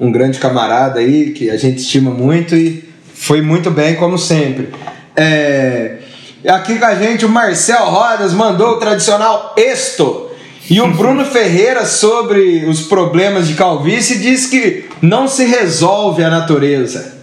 [0.00, 4.70] um grande camarada aí, que a gente estima muito e foi muito bem, como sempre.
[5.14, 5.98] É,
[6.44, 10.28] aqui com a gente o Marcel Rodas mandou o tradicional Esto.
[10.68, 16.28] E o Bruno Ferreira, sobre os problemas de calvície, diz que não se resolve a
[16.30, 17.15] natureza.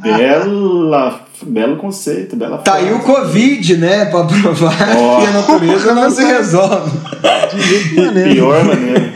[0.00, 4.04] Bela, belo conceito, bela Tá aí o Covid, né?
[4.04, 5.18] Pra provar oh.
[5.20, 6.90] que a natureza não se resolve.
[7.52, 9.12] De pior maneira.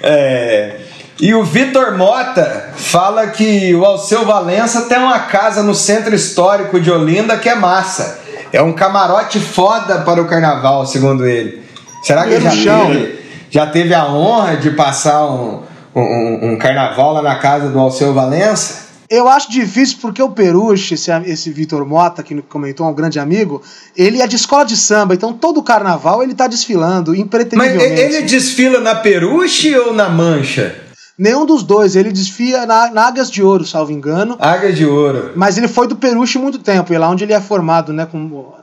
[0.00, 0.76] É.
[1.20, 6.78] E o Vitor Mota fala que o Alceu Valença tem uma casa no centro histórico
[6.80, 8.20] de Olinda que é massa.
[8.52, 11.64] É um camarote foda para o carnaval, segundo ele.
[12.04, 13.18] Será que ele já teve,
[13.50, 15.64] já teve a honra de passar um,
[15.96, 18.87] um, um carnaval lá na casa do Alceu Valença?
[19.10, 23.62] Eu acho difícil porque o Peruche, esse, esse Vitor Mota, que comentou, um grande amigo,
[23.96, 27.90] ele é de escola de samba, então todo carnaval ele tá desfilando, impreterivelmente.
[27.90, 30.76] Mas ele desfila na Peruche ou na Mancha?
[31.16, 34.36] Nenhum dos dois, ele desfia na, na Águias de Ouro, salvo engano.
[34.38, 35.32] Águias de Ouro.
[35.34, 38.54] Mas ele foi do Peruche muito tempo, e lá onde ele é formado, né, como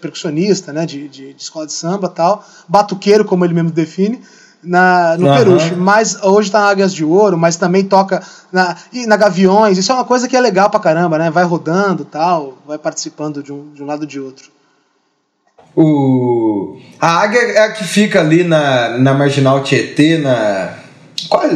[0.00, 4.20] percussionista, né, de, de, de escola de samba tal, batuqueiro, como ele mesmo define
[4.62, 5.36] na, no uhum.
[5.36, 9.78] Peruche, mas hoje tá na Águias de Ouro, mas também toca na, e na Gaviões.
[9.78, 11.30] Isso é uma coisa que é legal pra caramba, né?
[11.30, 14.50] Vai rodando tal, vai participando de um, de um lado de outro.
[15.74, 16.78] O...
[17.00, 20.74] A águia é a que fica ali na, na Marginal Tietê, na.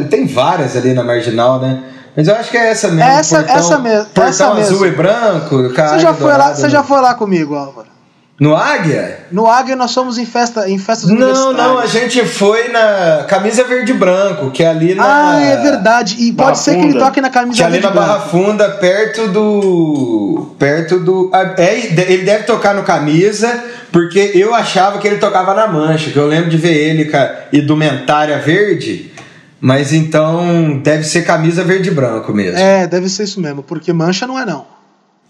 [0.09, 1.83] Tem várias ali na Marginal, né?
[2.15, 3.03] Mas eu acho que é essa mesmo.
[3.03, 4.05] Essa, portão, essa mesmo.
[4.05, 4.85] Portão essa azul mesmo.
[4.85, 5.69] e branco.
[5.69, 7.94] Você já, foi lá, você já foi lá comigo, Álvaro?
[8.37, 9.19] No Águia?
[9.31, 13.63] No Águia nós somos em festa em festas Não, não, a gente foi na Camisa
[13.63, 15.31] Verde e Branco, que é ali na.
[15.31, 16.17] Ah, é verdade.
[16.19, 16.83] E Barra pode ser Funda.
[16.83, 18.29] que ele toque na Camisa que é ali Verde na Barra Branco.
[18.29, 20.53] Funda, perto do.
[20.59, 21.29] Perto do.
[21.33, 26.11] ah, É, ele deve tocar no Camisa, porque eu achava que ele tocava na Mancha,
[26.11, 29.13] que eu lembro de ver ele com a indumentária verde.
[29.61, 32.59] Mas então deve ser camisa verde e branco mesmo.
[32.59, 34.74] É, deve ser isso mesmo, porque mancha não é não.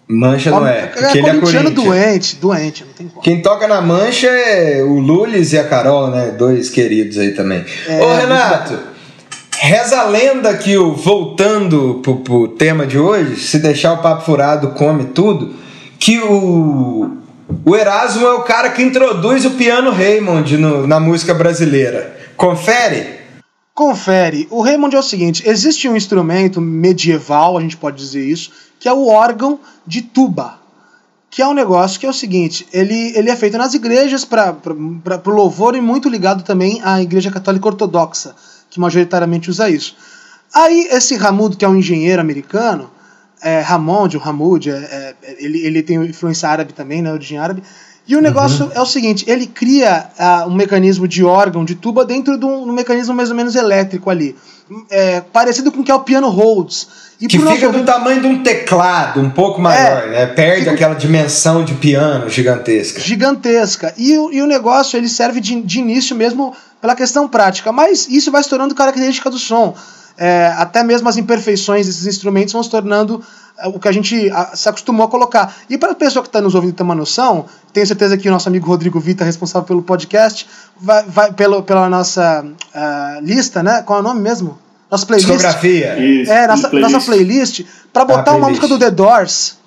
[0.08, 0.86] Mancha não é.
[0.88, 3.22] Porque ele é corintiano doente, doente, não tem como.
[3.22, 6.32] Quem toca na mancha é o Lulis e a Carol, né?
[6.38, 7.66] Dois queridos aí também.
[7.88, 8.78] É, Ô, Renato,
[9.58, 14.24] reza a lenda que o voltando pro, pro tema de hoje, se deixar o papo
[14.24, 15.56] furado, come tudo,
[15.98, 17.18] que o,
[17.66, 22.16] o Erasmo é o cara que introduz o piano Raymond no- na música brasileira.
[22.38, 23.16] Confere?
[23.74, 24.48] Confere.
[24.52, 28.52] O Raymond é o seguinte: existe um instrumento medieval, a gente pode dizer isso,
[28.86, 30.60] que é o órgão de tuba.
[31.32, 34.56] Que é um negócio que é o seguinte: ele, ele é feito nas igrejas para
[35.26, 38.36] o louvor e muito ligado também à Igreja Católica Ortodoxa,
[38.70, 39.96] que majoritariamente usa isso.
[40.54, 42.92] Aí, esse Hamoud, que é um engenheiro americano,
[43.42, 47.64] é, Ramond, o Hamoud, é, é, ele, ele tem influência árabe também, né, origem árabe.
[48.08, 52.06] E o negócio é o seguinte: ele cria ah, um mecanismo de órgão, de tuba,
[52.06, 54.36] dentro de um, um mecanismo mais ou menos elétrico ali.
[54.90, 56.88] É, parecido com o que é o piano Rhodes.
[57.22, 60.26] E Que fica nosso do tamanho de um teclado, um pouco maior, né?
[60.26, 63.00] Perde fica- aquela dimensão de piano gigantesca.
[63.00, 63.94] gigantesca.
[63.98, 68.08] E, o- e o negócio ele serve de, de início mesmo pela questão prática, mas
[68.10, 69.76] isso vai se tornando característica do som.
[70.18, 73.22] É, até mesmo as imperfeições desses instrumentos vão se tornando
[73.66, 75.56] o que a gente se acostumou a colocar.
[75.70, 78.32] E para a pessoa que está nos ouvindo ter uma noção, tenho certeza que o
[78.32, 80.48] nosso amigo Rodrigo Vita, responsável pelo podcast,
[80.80, 83.82] vai, vai pelo, pela nossa uh, lista, né?
[83.82, 84.58] Qual é o nome mesmo?
[84.92, 85.30] Nossa playlist.
[85.30, 85.98] Discografia.
[85.98, 88.42] Isso, é, nossa playlist, nossa playlist para botar playlist.
[88.42, 89.58] uma música do The Doors.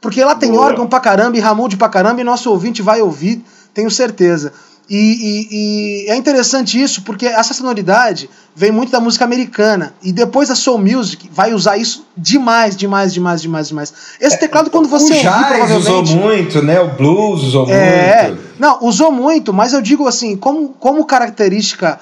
[0.00, 0.66] Porque lá tem Boa.
[0.66, 4.52] órgão pra caramba e Ramon pra caramba e nosso ouvinte vai ouvir, tenho certeza.
[4.90, 10.12] E, e, e, é interessante isso porque essa sonoridade vem muito da música americana e
[10.12, 13.92] depois a soul music vai usar isso demais, demais, demais, demais, demais.
[14.18, 16.80] Esse é, teclado quando você o ouvir, jazz usou muito, né?
[16.80, 18.42] O blues usou é, muito.
[18.58, 22.00] Não, usou muito, mas eu digo assim, como, como característica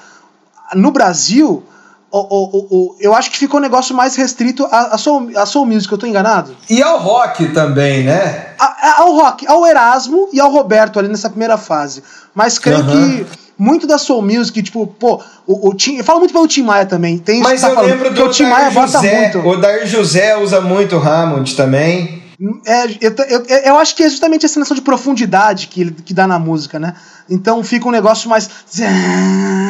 [0.73, 1.63] no Brasil,
[2.11, 5.45] o, o, o, eu acho que ficou um negócio mais restrito a, a, soul, a
[5.45, 6.55] soul music, eu tô enganado?
[6.69, 8.53] E ao rock também, né?
[8.57, 12.01] A, ao rock, ao Erasmo e ao Roberto ali nessa primeira fase.
[12.33, 13.25] Mas creio que
[13.57, 16.85] muito da soul music, tipo, pô, o, o Tim, eu falo muito pelo Tim Maia
[16.85, 17.17] também.
[17.17, 19.39] Tem Mas tá eu falando, lembro do o Tim Maia bota muito.
[19.39, 22.23] O Dair José usa muito o Hammond também.
[22.67, 26.27] É, eu, eu, eu, acho que é justamente essa noção de profundidade que, que dá
[26.27, 26.93] na música, né?
[27.29, 28.49] Então fica um negócio mais.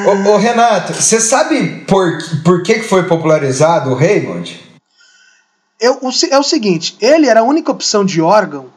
[0.05, 4.63] Ô, ô Renato, você sabe por, por que foi popularizado o Raymond?
[5.79, 8.67] Eu, o, é o seguinte: ele era a única opção de órgão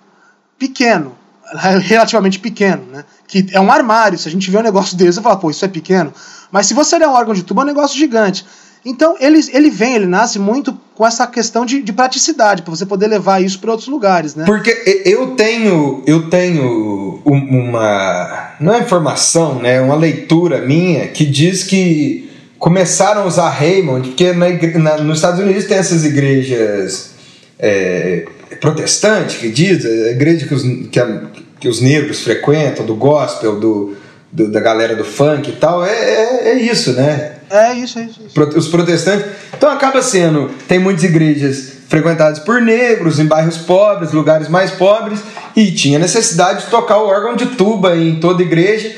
[0.59, 1.16] pequeno,
[1.83, 3.05] relativamente pequeno, né?
[3.26, 4.18] Que é um armário.
[4.18, 6.12] Se a gente vê um negócio desse, você fala, pô, isso é pequeno.
[6.51, 8.45] Mas se você der um órgão de tubo, é um negócio gigante.
[8.85, 12.85] Então ele, ele vem, ele nasce muito com essa questão de, de praticidade, para você
[12.85, 14.45] poder levar isso para outros lugares, né?
[14.45, 18.55] Porque eu tenho, eu tenho uma.
[18.61, 19.81] Não é informação, né?
[19.81, 25.41] Uma leitura minha que diz que começaram a usar Raymond, porque na, na, nos Estados
[25.41, 27.12] Unidos tem essas igrejas
[27.59, 28.26] é,
[28.61, 31.22] protestantes que diz, a igreja que os, que, a,
[31.59, 33.97] que os negros frequentam, do gospel, do,
[34.31, 37.39] do, da galera do funk e tal, é, é, é isso, né?
[37.51, 38.59] É isso, é isso, isso.
[38.59, 39.26] Os protestantes.
[39.57, 40.51] Então acaba sendo.
[40.68, 45.18] Tem muitas igrejas frequentadas por negros, em bairros pobres, lugares mais pobres,
[45.57, 48.94] e tinha necessidade de tocar o órgão de tuba em toda igreja.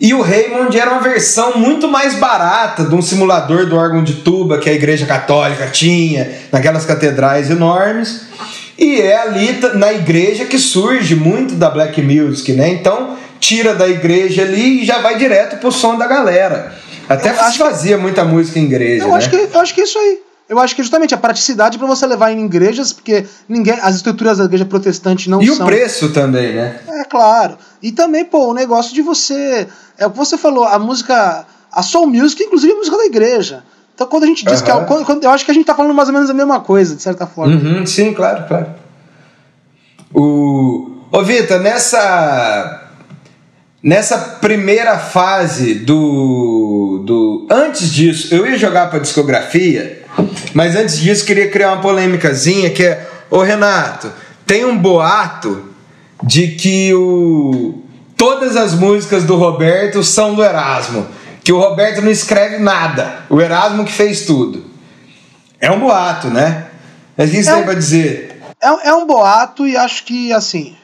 [0.00, 4.14] E o Raymond era uma versão muito mais barata de um simulador do órgão de
[4.14, 8.22] tuba que a igreja católica tinha, naquelas catedrais enormes.
[8.76, 12.70] E é ali na igreja que surge muito da black music, né?
[12.70, 16.74] Então tira da igreja ali e já vai direto pro som da galera.
[17.12, 18.02] Até eu acho fazia que...
[18.02, 19.04] muita música em igreja.
[19.04, 19.14] Eu, né?
[19.14, 20.20] acho que, eu acho que é isso aí.
[20.48, 24.38] Eu acho que justamente a praticidade para você levar em igrejas, porque ninguém, as estruturas
[24.38, 25.56] da igreja protestante não e são.
[25.56, 26.78] E o preço também, né?
[26.88, 27.56] É claro.
[27.82, 29.66] E também, pô, o negócio de você.
[29.96, 31.46] É o que você falou, a música.
[31.72, 33.64] A soul music, inclusive a música da igreja.
[33.94, 34.64] Então quando a gente diz uhum.
[34.64, 34.70] que.
[34.70, 36.60] É, quando, quando, eu acho que a gente tá falando mais ou menos a mesma
[36.60, 37.54] coisa, de certa forma.
[37.54, 38.66] Uhum, sim, claro, claro.
[40.12, 40.90] O.
[41.10, 42.81] Ô, Vitor, nessa
[43.82, 47.46] Nessa primeira fase do, do.
[47.50, 50.04] Antes disso, eu ia jogar pra discografia,
[50.54, 53.08] mas antes disso queria criar uma polêmicazinha que é.
[53.28, 54.12] Ô Renato,
[54.46, 55.72] tem um boato
[56.22, 57.82] de que o,
[58.16, 61.06] todas as músicas do Roberto são do Erasmo.
[61.42, 63.24] Que o Roberto não escreve nada.
[63.28, 64.64] O Erasmo que fez tudo.
[65.60, 66.66] É um boato, né?
[67.16, 68.42] Mas o que você é tem um, pra dizer?
[68.62, 70.76] É, é um boato e acho que, assim,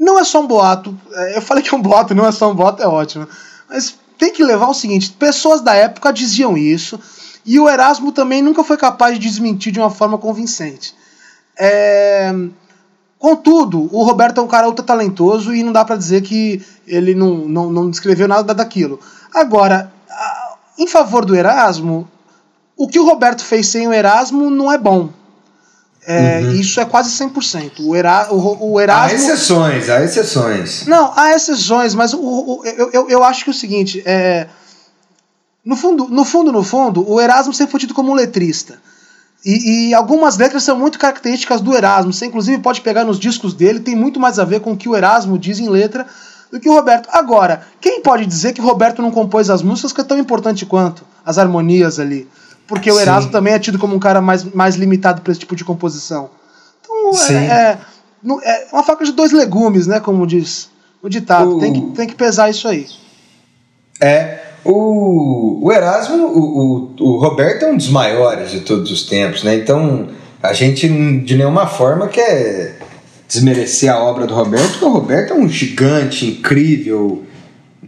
[0.00, 0.98] não é só um boato.
[1.12, 3.28] É, eu falei que é um boato, não é só um boato, é ótimo.
[3.68, 6.98] Mas tem que levar o seguinte: pessoas da época diziam isso,
[7.44, 10.94] e o Erasmo também nunca foi capaz de desmentir de uma forma convincente.
[11.58, 12.32] É...
[13.18, 17.14] Contudo, o Roberto é um cara ultra talentoso e não dá para dizer que ele
[17.14, 18.98] não, não, não descreveu nada daquilo.
[19.34, 19.92] Agora,
[20.78, 22.08] em favor do Erasmo,
[22.74, 25.10] o que o Roberto fez sem o Erasmo não é bom.
[26.06, 26.52] É, uhum.
[26.52, 27.80] Isso é quase 100%.
[27.80, 29.10] O, Era, o, o Erasmo.
[29.10, 30.86] Há exceções, há exceções.
[30.86, 34.46] Não, há exceções, mas o, o, eu, eu, eu acho que é o seguinte: é,
[35.64, 38.78] no, fundo, no fundo, no fundo, o Erasmo sempre foi tido como um letrista.
[39.44, 42.12] E, e, algumas letras são muito características do Erasmo.
[42.12, 44.88] Você, inclusive, pode pegar nos discos dele, tem muito mais a ver com o que
[44.88, 46.06] o Erasmo diz em letra
[46.50, 47.08] do que o Roberto.
[47.12, 50.66] Agora, quem pode dizer que o Roberto não compôs as músicas que é tão importante
[50.66, 52.28] quanto as harmonias ali?
[52.70, 55.56] Porque o Erasmo também é tido como um cara mais, mais limitado para esse tipo
[55.56, 56.30] de composição.
[56.80, 57.78] Então é, é,
[58.44, 59.98] é, uma faca de dois legumes, né?
[59.98, 60.70] Como diz
[61.02, 61.58] o ditado.
[61.58, 62.86] Tem, que, tem que pesar isso aí.
[64.00, 64.38] É.
[64.64, 69.42] O, o Erasmo, o, o, o Roberto é um dos maiores de todos os tempos,
[69.42, 69.56] né?
[69.56, 70.08] Então
[70.40, 72.78] a gente de nenhuma forma quer
[73.26, 77.24] desmerecer a obra do Roberto, porque o Roberto é um gigante incrível,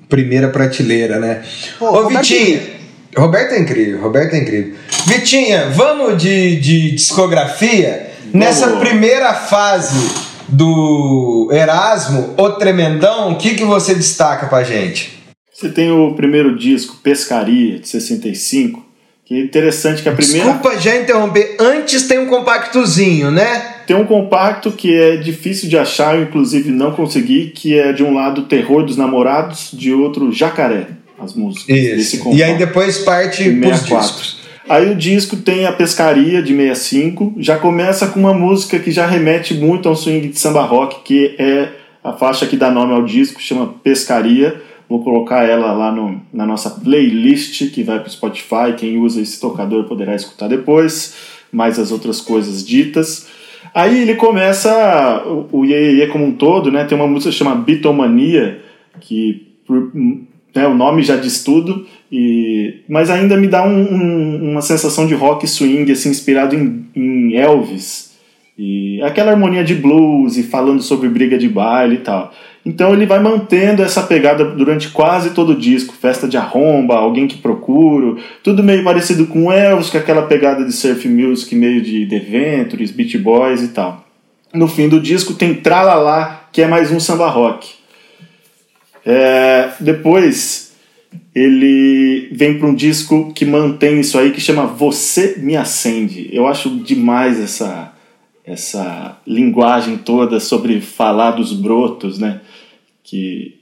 [0.09, 1.45] primeira prateleira, né?
[1.79, 2.27] Pô, Ô, Roberto...
[2.27, 2.82] Vitinho,
[3.17, 4.75] Roberto é incrível, Roberto é incrível.
[5.07, 8.11] Vitinha, vamos de, de discografia?
[8.21, 8.33] Vamos.
[8.35, 10.11] Nessa primeira fase
[10.49, 15.23] do Erasmo, o Tremendão, o que, que você destaca pra gente?
[15.53, 18.85] Você tem o primeiro disco, Pescaria, de 65,
[19.25, 20.45] Que é interessante que a primeira.
[20.45, 21.57] Desculpa já interromper.
[21.61, 23.73] Antes tem um compactozinho, né?
[23.87, 28.03] Tem um compacto que é difícil de achar, eu inclusive não consegui, que é de
[28.03, 30.87] um lado Terror dos Namorados, de outro Jacaré,
[31.25, 32.19] as músicas desse Isso.
[32.19, 32.39] compacto.
[32.39, 34.07] E aí depois parte pros 64.
[34.07, 34.43] discos.
[34.69, 39.07] Aí o disco tem a Pescaria de 65, já começa com uma música que já
[39.07, 41.69] remete muito ao swing de samba rock, que é
[42.03, 44.61] a faixa que dá nome ao disco, chama Pescaria.
[44.89, 48.75] Vou colocar ela lá no, na nossa playlist que vai para o Spotify.
[48.77, 51.15] Quem usa esse tocador poderá escutar depois,
[51.51, 53.27] mais as outras coisas ditas.
[53.75, 56.85] Aí ele começa o, Iê Iê como um todo, né?
[56.85, 58.61] Tem uma música que chama Bitomania,
[59.01, 59.91] que por-
[60.55, 65.07] né, o nome já diz tudo, e, mas ainda me dá um- um- uma sensação
[65.07, 68.13] de rock swing, assim, inspirado em, em Elvis.
[68.59, 72.33] E aquela harmonia de blues e falando sobre briga de baile e tal.
[72.65, 75.95] Então ele vai mantendo essa pegada durante quase todo o disco.
[75.95, 78.19] Festa de arromba, alguém que procuro.
[78.45, 82.91] Tudo meio parecido com Elvis, com aquela pegada de surf music, meio de The Ventures,
[82.93, 84.05] Beach Boys e tal.
[84.55, 87.69] No fim do disco tem Tralalá, que é mais um samba rock.
[89.05, 90.73] É, depois
[91.35, 96.29] ele vem para um disco que mantém isso aí, que chama Você Me Acende.
[96.33, 97.93] Eu acho demais essa,
[98.45, 102.41] essa linguagem toda sobre falar dos brotos, né?
[103.03, 103.61] Que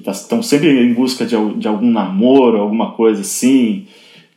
[0.00, 3.86] que estão sempre em busca de, de algum namoro, alguma coisa assim.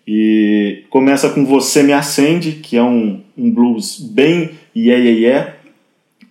[0.05, 5.53] E começa com Você Me Acende, que é um, um blues bem yeah, yeah, yeah.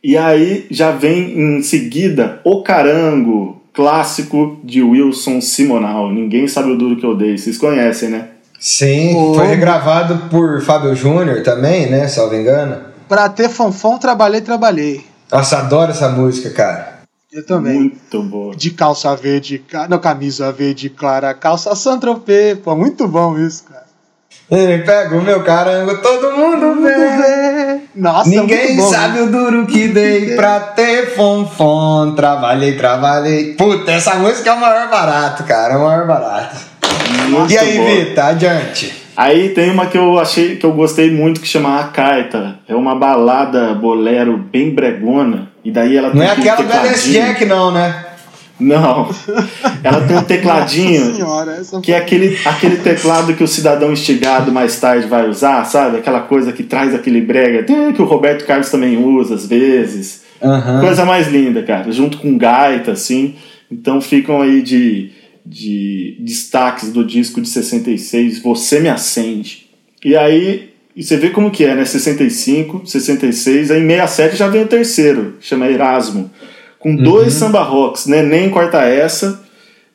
[0.02, 6.10] E aí já vem em seguida O Carango, clássico de Wilson Simonal.
[6.10, 8.28] Ninguém sabe o duro que eu dei, vocês conhecem, né?
[8.58, 12.08] Sim, Ô, foi regravado por Fábio Júnior também, né?
[12.08, 12.76] Salvo engano.
[13.06, 15.04] Pra ter fonfon, trabalhei, trabalhei.
[15.30, 16.94] Nossa, adoro essa música, cara.
[17.30, 17.78] Eu também.
[17.78, 18.54] Muito boa.
[18.54, 22.58] De calça verde, não, camisa verde clara, calça Saint-Tropez.
[22.60, 23.83] Pô, muito bom isso, cara.
[24.56, 27.80] Ele pega o meu carango, todo mundo vê.
[27.94, 29.22] Nossa, é Ninguém muito bom, sabe né?
[29.22, 32.14] o duro que dei pra ter fonfon.
[32.14, 33.54] Trabalhei, trabalhei.
[33.54, 35.74] Puta, essa música é o maior barato, cara.
[35.74, 36.56] É o maior barato.
[37.28, 38.04] Muito e aí.
[38.04, 39.04] Vita, adiante.
[39.16, 42.56] Aí tem uma que eu achei que eu gostei muito que chama A Carta.
[42.68, 45.48] É uma balada bolero bem bregona.
[45.64, 47.12] E daí ela tem Não é aquela do.
[47.12, 48.03] Jack, não, né?
[48.64, 49.10] Não.
[49.82, 53.92] Ela tem um Nossa tecladinho senhora, essa que é aquele, aquele teclado que o cidadão
[53.92, 55.98] instigado mais tarde vai usar, sabe?
[55.98, 60.22] Aquela coisa que traz aquele brega, tem, que o Roberto Carlos também usa às vezes.
[60.42, 60.80] Aham.
[60.80, 61.90] Coisa mais linda, cara.
[61.92, 63.34] Junto com gaita, assim.
[63.70, 65.10] Então ficam aí de,
[65.44, 69.66] de destaques do disco de 66, Você Me Acende.
[70.04, 71.84] E aí, e você vê como que é, né?
[71.84, 76.30] 65, 66, aí em 67 já vem o terceiro, chama Erasmo.
[76.84, 78.22] Com dois samba rocks, né?
[78.22, 79.42] Nem corta essa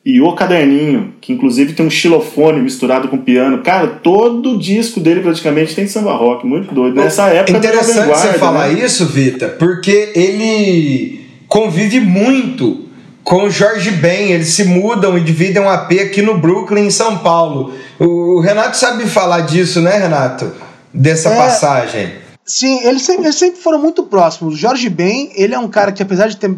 [0.04, 3.58] e o caderninho, que inclusive tem um xilofone misturado com piano.
[3.62, 6.96] Cara, todo disco dele praticamente tem samba rock, muito doido.
[6.96, 8.84] Nessa época Interessante você Guarda, falar né?
[8.84, 12.86] isso, Vita, porque ele convive muito
[13.22, 14.32] com o Jorge Ben.
[14.32, 17.72] Eles se mudam e dividem um AP aqui no Brooklyn, em São Paulo.
[18.00, 20.50] O Renato sabe falar disso, né, Renato?
[20.92, 21.36] Dessa É.
[21.36, 22.10] passagem.
[22.44, 24.54] Sim, eles sempre, eles sempre foram muito próximos.
[24.54, 26.52] O Jorge Ben, ele é um cara que, apesar de ter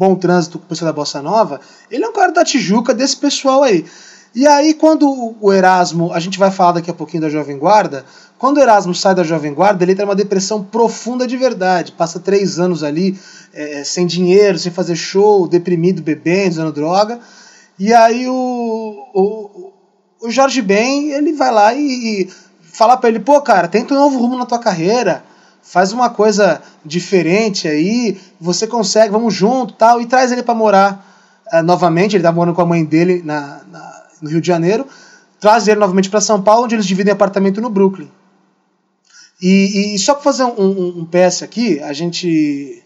[0.00, 3.18] bom trânsito com o pessoal da Bossa Nova, ele é um cara da Tijuca, desse
[3.18, 3.84] pessoal aí.
[4.34, 8.06] E aí, quando o- Erasmo, a gente vai falar daqui a pouquinho da Jovem Guarda,
[8.38, 11.92] quando o Erasmo sai da Jovem Guarda, ele entra numa depressão profunda de verdade.
[11.92, 13.18] Passa três anos ali
[13.52, 17.20] é, sem dinheiro, sem fazer show, deprimido, bebendo, usando droga.
[17.78, 18.32] E aí o,
[19.12, 19.72] o,
[20.22, 22.30] o Jorge Ben, ele vai lá e, e
[22.62, 25.22] fala pra ele, pô, cara, tenta um novo rumo na tua carreira,
[25.62, 31.06] faz uma coisa diferente aí, você consegue, vamos junto tal, e traz ele pra morar
[31.52, 34.86] eh, novamente, ele tá morando com a mãe dele na, na- no Rio de Janeiro,
[35.40, 38.08] traz ele novamente pra São Paulo, onde eles dividem apartamento no Brooklyn.
[39.42, 42.82] E, e só pra fazer um, um, um PS aqui, a gente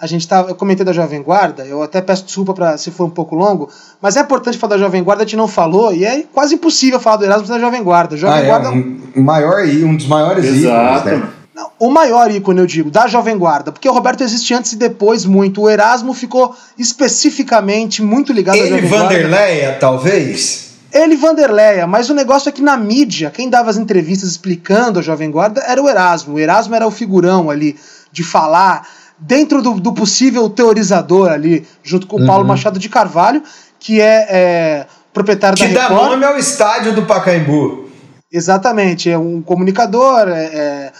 [0.00, 3.04] a gente tá, eu comentei da Jovem Guarda, eu até peço desculpa para se for
[3.04, 3.68] um pouco longo,
[4.00, 6.98] mas é importante falar da Jovem Guarda, a gente não falou, e é quase impossível
[6.98, 8.16] falar do Erasmus da Jovem Guarda.
[8.16, 11.08] Jovem Ah, é Guarda um, maior, um dos maiores Exato.
[11.08, 11.32] ícones, né?
[11.78, 15.24] O maior ícone, eu digo, da Jovem Guarda, porque o Roberto existe antes e depois
[15.24, 15.62] muito.
[15.62, 19.04] O Erasmo ficou especificamente muito ligado à Ele Jovem Guarda.
[19.08, 20.72] Vanderleia, talvez?
[20.92, 25.02] Ele Vanderleia, mas o negócio é que na mídia, quem dava as entrevistas explicando a
[25.02, 26.34] Jovem Guarda era o Erasmo.
[26.34, 27.76] O Erasmo era o figurão ali
[28.10, 28.86] de falar,
[29.18, 33.42] dentro do, do possível teorizador ali, junto com o Paulo Machado de Carvalho,
[33.78, 36.10] que é, é, proprietário Que da dá Record.
[36.10, 37.88] nome ao estádio do Pacaembu.
[38.30, 40.92] Exatamente, é um comunicador, é- é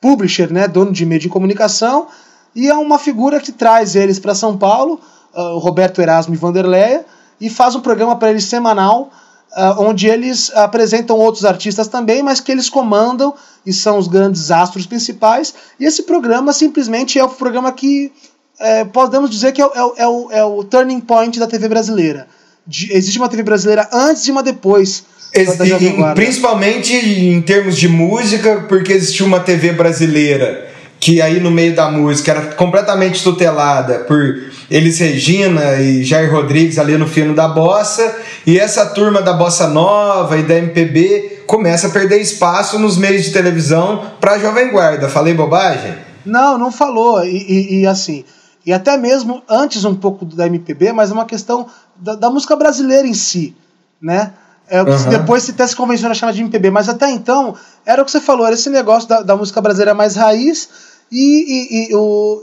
[0.00, 2.08] publisher, né, dono de meio de comunicação,
[2.54, 5.00] e é uma figura que traz eles para São Paulo,
[5.34, 7.06] ah, o Roberto Erasmo e Vanderleia,
[7.40, 9.10] e faz um programa para eles semanal,
[9.52, 13.34] uh, onde eles apresentam outros artistas também, mas que eles comandam
[13.66, 15.52] e são os grandes astros principais.
[15.78, 18.12] E esse programa simplesmente é o programa que
[18.60, 22.28] é, podemos dizer que é, é, é, o, é o turning point da TV brasileira.
[22.64, 25.04] De, existe uma TV brasileira antes e uma depois.
[25.34, 30.72] Em, principalmente em termos de música, porque existiu uma TV brasileira
[31.02, 36.78] que aí no meio da música era completamente tutelada por Elis Regina e Jair Rodrigues
[36.78, 41.88] ali no fino da bossa, e essa turma da bossa nova e da MPB começa
[41.88, 45.08] a perder espaço nos meios de televisão para a Jovem Guarda.
[45.08, 45.92] Falei bobagem?
[46.24, 47.24] Não, não falou.
[47.24, 48.24] E, e, e, assim,
[48.64, 51.66] e até mesmo antes um pouco da MPB, mas é uma questão
[51.96, 53.56] da, da música brasileira em si,
[54.00, 54.34] né?
[54.72, 55.10] É o que uhum.
[55.10, 57.54] depois se até se convencionou a chamar de MPB, mas até então
[57.84, 60.66] era o que você falou, era esse negócio da, da música brasileira mais raiz
[61.12, 62.40] e, e, e o,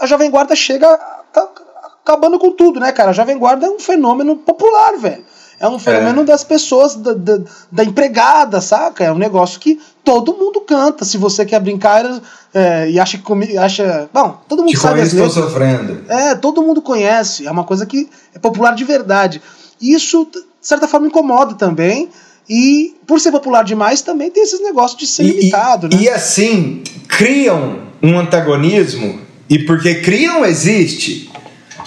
[0.00, 0.98] a Jovem Guarda chega
[2.02, 3.10] acabando com tudo, né, cara?
[3.10, 5.22] A Jovem Guarda é um fenômeno popular, velho.
[5.60, 6.24] É um fenômeno é.
[6.24, 9.04] das pessoas, da, da, da, empregada, saca?
[9.04, 11.04] É um negócio que todo mundo canta.
[11.04, 12.22] Se você quer brincar
[12.54, 14.08] é, e acha que acha.
[14.14, 15.12] Bom, todo mundo Te sabe letras.
[15.12, 16.04] Estou sofrendo.
[16.08, 17.46] É, todo mundo conhece.
[17.46, 19.42] É uma coisa que é popular de verdade.
[19.80, 20.26] Isso,
[20.66, 22.08] de certa forma, incomoda também.
[22.50, 26.02] E por ser popular demais, também tem esses negócios de ser e, limitado, e, né?
[26.02, 31.30] E assim, criam um antagonismo, e porque criam existe,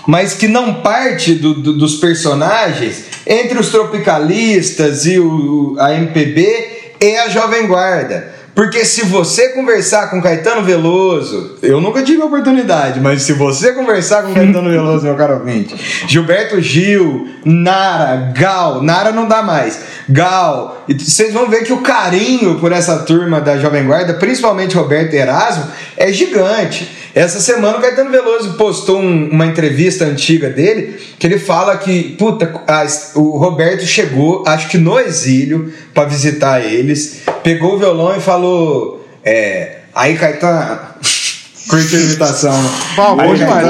[0.08, 6.94] mas que não parte do, do, dos personagens entre os tropicalistas e o, a MPB
[7.02, 8.34] é a Jovem Guarda.
[8.60, 13.72] Porque se você conversar com Caetano Veloso, eu nunca tive a oportunidade, mas se você
[13.72, 15.74] conversar com Caetano Veloso, meu caro ouvinte,
[16.10, 19.80] Gilberto Gil, Nara, Gal, Nara não dá mais,
[20.10, 25.14] Gal, vocês vão ver que o carinho por essa turma da Jovem Guarda, principalmente Roberto
[25.14, 25.64] Erasmo,
[25.96, 27.00] é gigante.
[27.16, 32.16] Essa semana o Caetano Veloso postou um, uma entrevista antiga dele que ele fala que,
[32.18, 32.86] puta, a,
[33.16, 39.06] o Roberto chegou, acho que no exílio, para visitar eles, pegou o violão e falou:
[39.24, 40.80] é, aí Caetano.
[41.70, 42.72] Curte a imitação.
[42.96, 43.68] Bom, demais,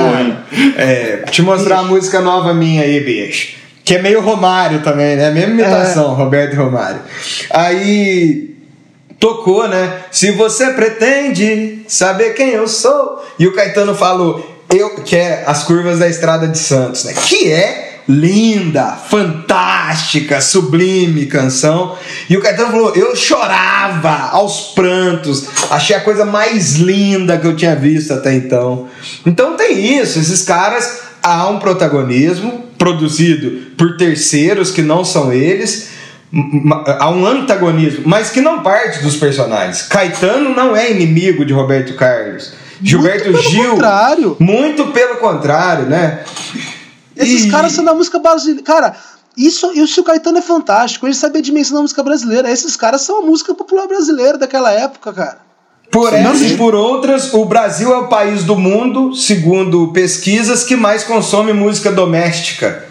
[0.77, 3.57] é, te mostrar a música nova minha aí, bicho.
[3.83, 5.31] Que é meio Romário também, né?
[5.31, 6.15] Mesma imitação, é.
[6.15, 7.01] Roberto e Romário.
[7.49, 8.55] Aí
[9.19, 10.01] tocou, né?
[10.11, 13.21] Se você pretende saber quem eu sou.
[13.37, 17.13] E o Caetano falou, eu que é as curvas da estrada de Santos, né?
[17.13, 21.95] Que é linda, fantástica, sublime canção.
[22.29, 27.55] E o Caetano falou: eu chorava aos prantos, achei a coisa mais linda que eu
[27.55, 28.87] tinha visto até então.
[29.25, 35.89] Então tem isso, esses caras há um protagonismo produzido por terceiros que não são eles
[36.99, 39.83] há um antagonismo, mas que não parte dos personagens.
[39.83, 42.53] Caetano não é inimigo de Roberto Carlos.
[42.81, 43.71] Gilberto muito Gil.
[43.71, 44.37] Contrário.
[44.39, 46.19] Muito pelo contrário, né?
[47.19, 47.49] Esses e...
[47.49, 48.63] caras são da música brasileira.
[48.63, 48.95] Cara,
[49.37, 51.05] isso, isso o Caetano é fantástico.
[51.05, 52.49] Ele sabe a dimensão da música brasileira.
[52.49, 55.49] Esses caras são a música popular brasileira daquela época, cara.
[55.91, 60.75] Por essas e por outras, o Brasil é o país do mundo, segundo pesquisas, que
[60.75, 62.85] mais consome música doméstica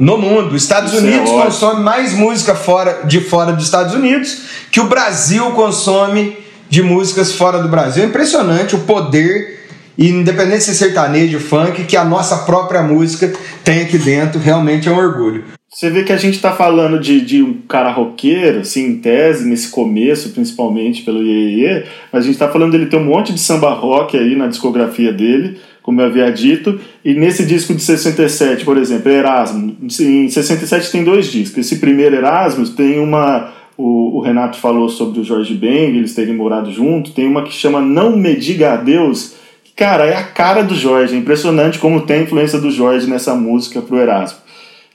[0.00, 0.54] no mundo.
[0.54, 4.38] Os Estados Isso é Unidos é consome mais música fora, de fora dos Estados Unidos
[4.70, 6.36] que o Brasil consome
[6.68, 8.02] de músicas fora do Brasil.
[8.02, 9.59] É impressionante o poder,
[9.98, 13.32] independente se é sertanejo, funk, que a nossa própria música
[13.64, 14.40] tem aqui dentro.
[14.40, 15.44] Realmente é um orgulho.
[15.68, 19.48] Você vê que a gente está falando de, de um cara roqueiro, assim, em tese,
[19.48, 23.38] nesse começo, principalmente pelo Iê, mas a gente está falando dele ter um monte de
[23.38, 26.78] samba rock aí na discografia dele como eu havia dito.
[27.04, 29.76] E nesse disco de 67, por exemplo, Erasmo.
[29.82, 31.58] Em 67 tem dois discos.
[31.58, 33.52] Esse primeiro Erasmus tem uma.
[33.76, 37.12] O, o Renato falou sobre o Jorge Ben, eles terem morado junto.
[37.12, 39.34] Tem uma que chama Não Me Diga Adeus.
[39.80, 41.14] Cara, é a cara do Jorge.
[41.14, 44.36] É impressionante como tem a influência do Jorge nessa música pro Erasmo.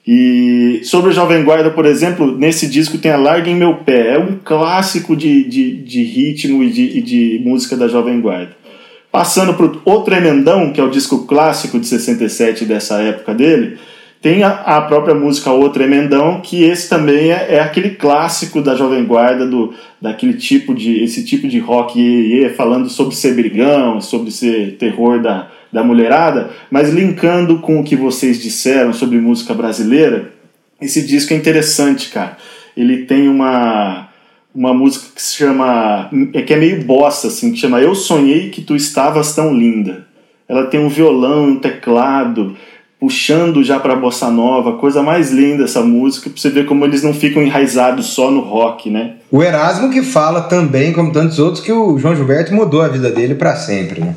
[0.05, 4.13] E sobre o Jovem Guarda, por exemplo, nesse disco tem a Larga em Meu Pé.
[4.13, 8.55] É um clássico de, de, de ritmo e de, de música da Jovem Guarda.
[9.11, 13.79] Passando para o Tremendão, que é o disco clássico de 67 dessa época dele,
[14.25, 18.73] tem a, a própria música O Tremendão, que esse também é, é, aquele clássico da
[18.73, 19.71] Jovem Guarda, do,
[20.01, 24.77] daquele tipo de, esse tipo de rock iê, iê, falando sobre ser brigão, sobre ser
[24.79, 30.33] terror da, da mulherada, mas linkando com o que vocês disseram sobre música brasileira,
[30.81, 32.35] esse disco é interessante, cara.
[32.75, 34.09] Ele tem uma
[34.55, 36.09] uma música que se chama.
[36.33, 40.07] É que é meio bossa, assim, que chama Eu Sonhei Que Tu Estavas Tão Linda.
[40.49, 42.55] Ela tem um violão, um teclado,
[43.05, 47.03] puxando já pra bossa nova, coisa mais linda essa música, pra você ver como eles
[47.03, 49.17] não ficam enraizados só no rock, né?
[49.29, 53.11] O Erasmo que fala também, como tantos outros, que o João Gilberto mudou a vida
[53.11, 54.15] dele para sempre, né?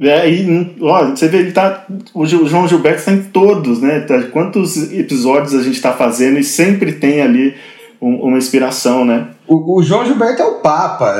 [0.00, 1.86] É, e, ó, você vê, ele tá.
[2.14, 3.98] O João Gilberto está em todos, né?
[4.00, 7.56] Tá, quantos episódios a gente está fazendo e sempre tem ali
[8.00, 9.26] um, uma inspiração, né?
[9.44, 11.16] O, o, João Gilberto é o Papa.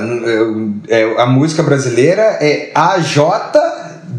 [0.88, 2.70] É, é, a música brasileira é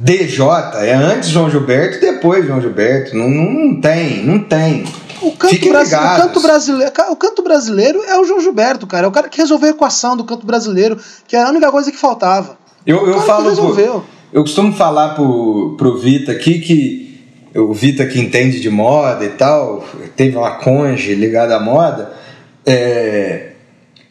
[0.04, 0.42] AJDJ.
[0.86, 3.16] É antes João Gilberto e depois João Gilberto.
[3.16, 4.86] Não, não, tem, não tem.
[5.22, 9.06] O canto, brasileiro, o canto, brasileiro, o canto brasileiro é o João Gilberto, cara.
[9.06, 10.98] É o cara que resolveu a equação do canto brasileiro,
[11.28, 12.58] que era a única coisa que faltava.
[12.86, 13.54] Eu, eu falo.
[13.54, 17.10] Pro, eu costumo falar pro, pro Vita aqui que
[17.56, 19.84] o Vita que entende de moda e tal,
[20.16, 22.14] teve uma conge ligada à moda,
[22.66, 23.49] é,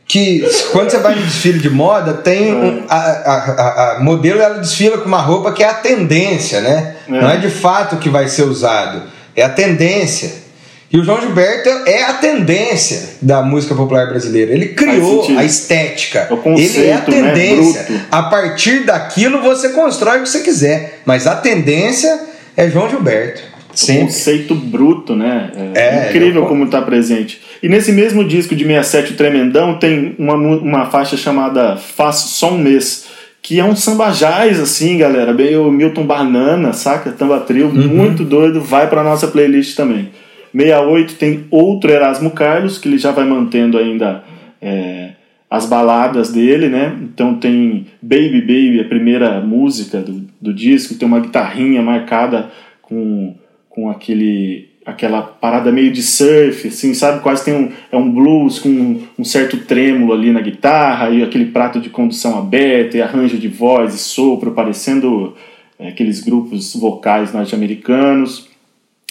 [0.09, 0.43] que
[0.73, 4.97] quando você vai no desfile de moda, tem um, a, a, a, modelo ela desfila
[4.97, 6.97] com uma roupa que é a tendência, né?
[7.07, 7.13] É.
[7.13, 9.03] Não é de fato o que vai ser usado,
[9.37, 10.49] é a tendência.
[10.91, 14.53] E o João Gilberto é a tendência da música popular brasileira.
[14.53, 16.25] Ele criou a estética.
[16.25, 17.87] Conceito, ele é a né, tendência.
[17.91, 18.07] Né?
[18.11, 21.01] A partir daquilo você constrói o que você quiser.
[21.05, 22.19] Mas a tendência
[22.57, 23.43] é João Gilberto.
[23.79, 24.07] Sempre.
[24.07, 25.53] Conceito bruto, né?
[25.75, 27.41] É, é incrível como está presente.
[27.63, 32.53] E nesse mesmo disco de 67, o Tremendão, tem uma, uma faixa chamada Faz Só
[32.53, 33.07] Um Mês
[33.41, 37.11] que é um samba jazz, assim, galera, bem o Milton Banana, saca?
[37.11, 37.89] Tamba Trio, uhum.
[37.89, 40.11] muito doido, vai para nossa playlist também.
[40.53, 44.23] 68 tem outro Erasmo Carlos, que ele já vai mantendo ainda
[44.61, 45.13] é,
[45.49, 46.95] as baladas dele, né?
[47.01, 52.51] Então tem Baby Baby, a primeira música do, do disco, tem uma guitarrinha marcada
[52.83, 53.35] com,
[53.79, 57.21] com aquele aquela parada meio de surf, assim, sabe?
[57.21, 61.23] Quase tem um, é um blues com um, um certo trêmulo ali na guitarra e
[61.23, 65.37] aquele prato de condução aberto e arranjo de voz e sopro, parecendo
[65.79, 68.49] é, aqueles grupos vocais norte-americanos.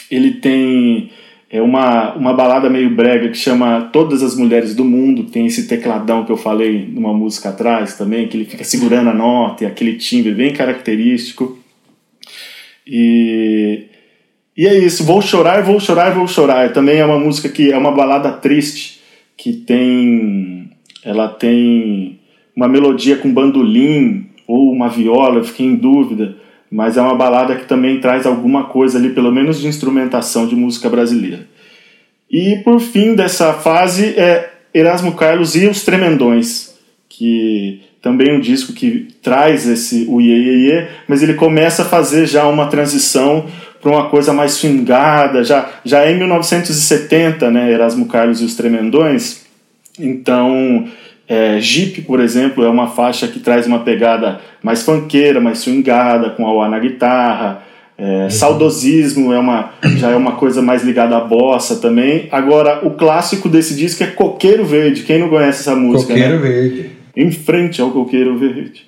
[0.09, 1.11] Ele tem
[1.49, 5.26] é uma, uma balada meio brega que chama Todas as Mulheres do Mundo.
[5.26, 9.13] Tem esse tecladão que eu falei numa música atrás também, que ele fica segurando a
[9.13, 11.57] nota e aquele timbre bem característico.
[12.86, 13.86] E,
[14.58, 16.74] e é isso, Vou Chorar, Vou Chorar, Vou Chorar.
[16.74, 18.99] Também é uma música que é uma balada triste,
[19.38, 20.70] que tem.
[21.03, 22.20] Ela tem
[22.55, 26.36] uma melodia com bandolim ou uma viola, eu fiquei em dúvida
[26.70, 30.55] mas é uma balada que também traz alguma coisa ali, pelo menos de instrumentação de
[30.55, 31.47] música brasileira.
[32.30, 36.76] E por fim dessa fase é Erasmo Carlos e os Tremendões,
[37.08, 41.84] que também é um disco que traz esse o iê, iê, iê mas ele começa
[41.84, 43.45] a fazer já uma transição
[43.82, 48.55] para uma coisa mais swingada, já, já é em 1970, né, Erasmo Carlos e os
[48.55, 49.45] Tremendões,
[49.99, 50.88] então
[51.28, 56.30] é, Jeep, por exemplo, é uma faixa que traz uma pegada mais funkeira, mais swingada,
[56.30, 57.63] com a na guitarra.
[57.97, 58.30] É, uhum.
[58.30, 62.30] Saudosismo é uma, já é uma coisa mais ligada à bossa também.
[62.32, 65.03] Agora, o clássico desse disco é Coqueiro Verde.
[65.03, 66.13] Quem não conhece essa música?
[66.13, 66.47] Coqueiro né?
[66.47, 66.89] Verde.
[67.15, 68.86] Em frente ao Coqueiro Verde.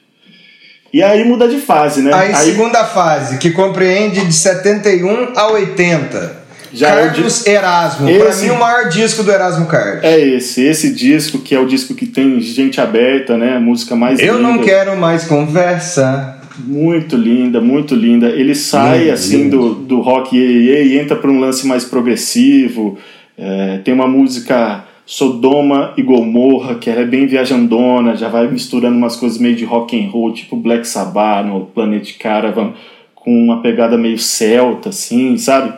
[0.91, 2.11] E aí muda de fase, né?
[2.13, 6.39] Aí, aí segunda fase, que compreende de 71 a 80.
[6.73, 8.09] Já Carlos é Erasmo.
[8.09, 8.19] Esse...
[8.19, 10.03] Pra mim, o maior disco do Erasmo Carlos.
[10.03, 10.63] É esse.
[10.63, 13.57] Esse disco, que é o disco que tem gente aberta, né?
[13.57, 14.47] A música mais Eu linda.
[14.47, 16.37] não quero mais conversa.
[16.59, 18.27] Muito linda, muito linda.
[18.27, 19.57] Ele sai, assim, lindo.
[19.57, 22.97] Do, do rock e, e entra para um lance mais progressivo.
[23.37, 28.95] É, tem uma música Sodoma e Gomorra, que ela é bem viajandona, já vai misturando
[28.95, 32.75] umas coisas meio de rock and roll, tipo Black Sabbath no Planet Caravan,
[33.15, 35.73] com uma pegada meio celta, assim, sabe?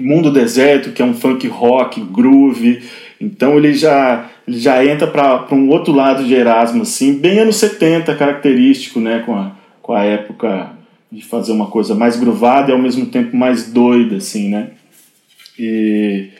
[0.00, 2.82] Mundo Deserto, que é um funk rock, groove.
[3.20, 7.56] Então ele já, ele já entra para um outro lado de Erasmo, assim, bem anos
[7.56, 9.52] 70, característico, né, com a,
[9.82, 10.70] com a época
[11.10, 14.70] de fazer uma coisa mais groovada e ao mesmo tempo mais doida, assim, né.
[15.58, 16.30] E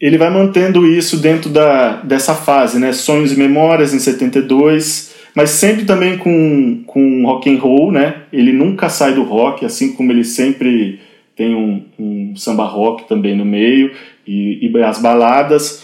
[0.00, 5.50] ele vai mantendo isso dentro da, dessa fase, né, Sonhos e Memórias em 72, mas
[5.50, 10.10] sempre também com, com rock and roll, né, ele nunca sai do rock, assim como
[10.10, 11.00] ele sempre
[11.36, 13.92] tem um, um samba rock também no meio
[14.26, 15.82] e, e, as baladas.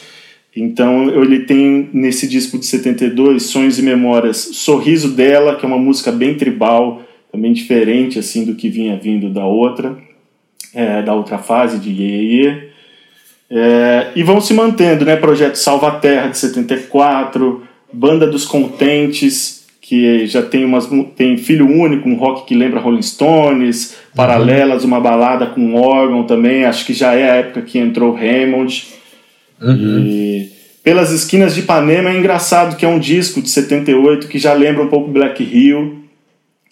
[0.54, 5.78] Então ele tem nesse disco de 72 Sonhos e Memórias Sorriso dela, que é uma
[5.78, 7.02] música bem tribal,
[7.32, 9.96] também diferente assim do que vinha vindo da outra,
[10.74, 12.75] é, da outra fase de Ye, Ye.
[13.50, 15.16] É, e vão se mantendo, né?
[15.16, 22.08] Projeto Salva Terra de 74, Banda dos Contentes, que já tem umas tem Filho Único,
[22.08, 24.16] um rock que lembra Rolling Stones, uhum.
[24.16, 28.86] Paralelas, uma balada com órgão também, acho que já é a época que entrou Raymond.
[29.62, 29.98] Uhum.
[30.00, 34.52] E Pelas Esquinas de Ipanema é engraçado que é um disco de 78 que já
[34.52, 36.04] lembra um pouco Black Hill,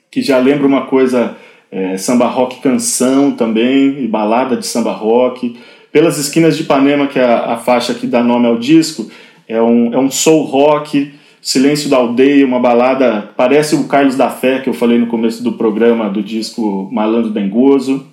[0.08, 1.36] que já lembra uma coisa
[1.68, 5.56] é, samba rock canção também, e balada de samba rock.
[5.94, 9.08] Pelas Esquinas de Ipanema, que é a, a faixa que dá nome ao disco,
[9.48, 14.30] é um, é um soul rock Silêncio da Aldeia, uma balada, parece o Carlos da
[14.30, 18.06] Fé, que eu falei no começo do programa do disco Malandro Dengoso.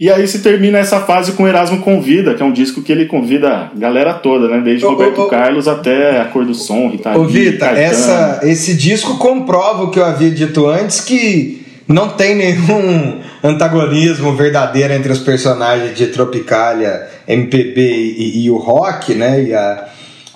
[0.00, 3.04] E aí se termina essa fase com Erasmo Convida, que é um disco que ele
[3.04, 4.62] convida a galera toda, né?
[4.62, 8.74] Desde ô, Roberto ô, Carlos até a Cor do Som, Rita Ô, Vita, essa, esse
[8.74, 15.12] disco comprova o que eu havia dito antes, que não tem nenhum antagonismo verdadeiro entre
[15.12, 19.42] os personagens de Tropicália, MPB e, e o rock, né?
[19.42, 19.88] E a,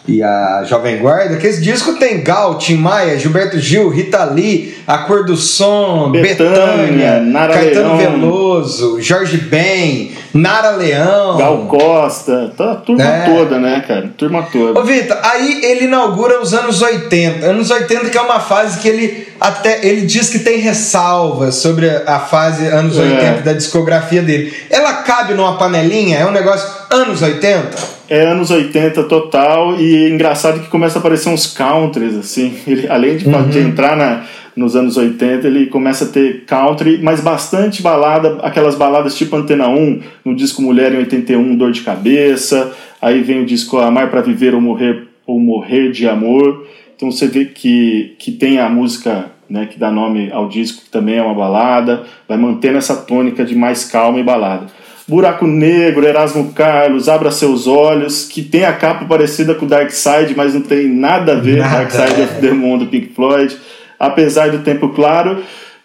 [0.06, 4.74] e a Jovem Guarda, que esse disco tem Gal, Tim Maia, Gilberto Gil, Rita Lee,
[4.86, 11.36] A Cor do Som, Betânia, Nara Caetano Leão, Veloso, Jorge Ben, Nara Leão.
[11.36, 13.24] Gal Costa, tá a turma é.
[13.24, 14.10] toda, né, cara?
[14.16, 14.80] Turma toda.
[14.80, 17.46] Ô, Vitor, aí ele inaugura os anos 80.
[17.46, 21.88] Anos 80 que é uma fase que ele até ele diz que tem ressalvas sobre
[21.88, 23.02] a fase anos é.
[23.02, 24.52] 80 da discografia dele.
[24.68, 26.18] Ela cabe numa panelinha?
[26.18, 28.00] É um negócio anos 80?
[28.10, 32.52] é anos 80 total e é engraçado que começa a aparecer uns countries, assim.
[32.66, 33.48] Ele, além de, uhum.
[33.48, 34.24] de entrar na,
[34.56, 39.68] nos anos 80, ele começa a ter country, mas bastante balada, aquelas baladas tipo Antena
[39.68, 42.72] 1, no disco Mulher em 81, Dor de Cabeça.
[43.00, 46.66] Aí vem o disco Amar para Viver ou Morrer, ou Morrer de Amor.
[47.00, 50.90] Então você vê que, que tem a música né, que dá nome ao disco, que
[50.90, 54.66] também é uma balada, vai mantendo essa tônica de mais calma e balada.
[55.08, 60.34] Buraco Negro, Erasmo Carlos, Abra Seus Olhos, que tem a capa parecida com Dark Side,
[60.36, 63.56] mas não tem nada a ver com Dark Side of the Moon do Pink Floyd,
[63.98, 65.42] apesar do tempo claro.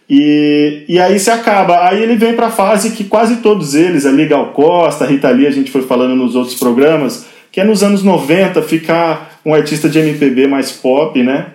[0.09, 1.87] E, e aí se acaba.
[1.87, 5.47] Aí ele vem para a fase que quase todos eles, ali Gal Costa, Rita Lee,
[5.47, 9.87] a gente foi falando nos outros programas, que é nos anos 90 ficar um artista
[9.87, 11.47] de MPB mais pop, né?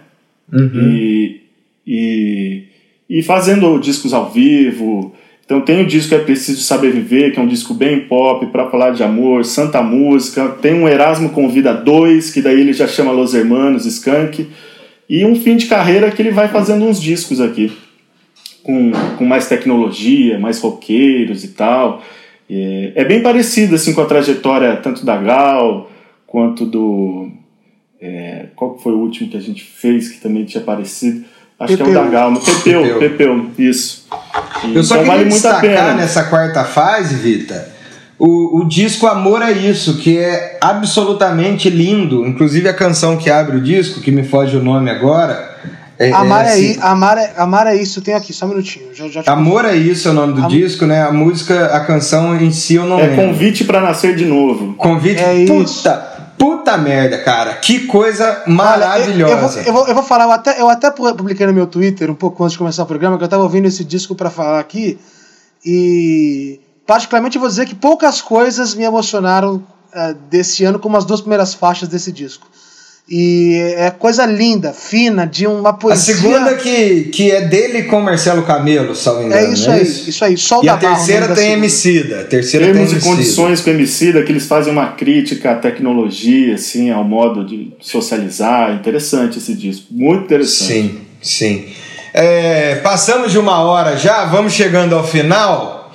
[0.53, 0.91] Uhum.
[0.93, 1.41] E,
[1.87, 2.63] e,
[3.09, 5.15] e fazendo discos ao vivo,
[5.51, 8.71] então tem o disco É Preciso Saber Viver, que é um disco bem pop, para
[8.71, 10.49] falar de amor, santa música.
[10.63, 14.47] Tem um Erasmo Convida 2, que daí ele já chama Los Hermanos, Skank.
[15.09, 17.73] E um fim de carreira que ele vai fazendo uns discos aqui,
[18.63, 22.01] com, com mais tecnologia, mais roqueiros e tal.
[22.49, 25.91] É, é bem parecido assim com a trajetória tanto da Gal,
[26.29, 27.29] quanto do...
[28.01, 31.25] É, qual foi o último que a gente fez que também tinha parecido?
[31.59, 31.93] Acho Pepeu.
[31.93, 32.41] que é o da Galma.
[32.41, 34.09] Pepeu, Pepeu, Pepeu isso.
[34.75, 37.71] Eu só então, queria vale destacar nessa quarta fase, Vita,
[38.21, 42.27] o, o disco Amor é Isso, que é absolutamente lindo.
[42.27, 45.57] Inclusive a canção que abre o disco, que me foge o nome agora.
[45.99, 48.87] É, Amar, é, assim, é, Amar, é, Amar é Isso, tem aqui, só um minutinho.
[48.95, 50.49] Já, já Amor é Isso é o nome do Am...
[50.49, 51.03] disco, né?
[51.03, 53.23] A música, a canção em si eu não é lembro.
[53.23, 54.75] É Convite para Nascer de Novo.
[54.75, 55.89] Convite, é puta, isso.
[56.41, 57.57] Puta merda, cara.
[57.57, 59.61] Que coisa maravilhosa.
[59.61, 61.67] Eu, eu, vou, eu, vou, eu vou falar, eu até, eu até publiquei no meu
[61.67, 64.31] Twitter, um pouco antes de começar o programa, que eu tava ouvindo esse disco para
[64.31, 64.99] falar aqui.
[65.63, 71.21] E, particularmente, vou dizer que poucas coisas me emocionaram uh, desse ano, como as duas
[71.21, 72.50] primeiras faixas desse disco.
[73.13, 76.15] E é coisa linda, fina, de uma poesia.
[76.15, 79.49] A segunda que, que é dele com Marcelo Camelo, salvo engano.
[79.49, 80.09] É isso é aí, isso?
[80.09, 80.37] isso aí.
[80.39, 82.23] Sol e a terceira tem Emicida.
[82.23, 86.89] terceira Termos tem e condições com Emicida, que eles fazem uma crítica à tecnologia, assim,
[86.89, 88.77] ao modo de socializar.
[88.77, 90.71] Interessante esse disco, muito interessante.
[90.71, 91.65] Sim, sim.
[92.15, 95.93] É, passamos de uma hora já, vamos chegando ao final.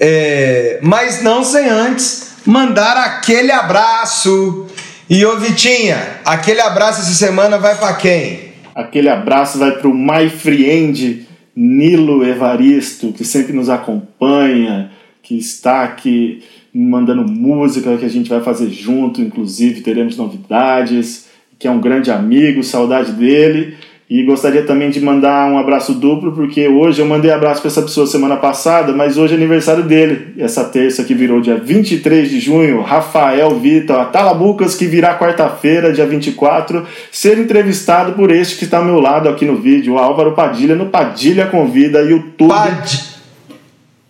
[0.00, 4.68] É, mas não sem antes mandar aquele abraço
[5.10, 8.52] e ô Vitinha, aquele abraço essa semana vai para quem?
[8.74, 14.90] Aquele abraço vai para o My Friend Nilo Evaristo, que sempre nos acompanha,
[15.22, 16.44] que está aqui
[16.74, 21.26] mandando música que a gente vai fazer junto, inclusive teremos novidades,
[21.58, 23.76] que é um grande amigo, saudade dele.
[24.10, 27.82] E gostaria também de mandar um abraço duplo, porque hoje eu mandei abraço para essa
[27.82, 30.32] pessoa semana passada, mas hoje é aniversário dele.
[30.38, 36.06] Essa terça que virou dia 23 de junho, Rafael Vitor, Talabucas, que virá quarta-feira, dia
[36.06, 40.32] 24, ser entrevistado por este que está ao meu lado aqui no vídeo, o Álvaro
[40.32, 43.00] Padilha, no Padilha Convida, YouTube Pad...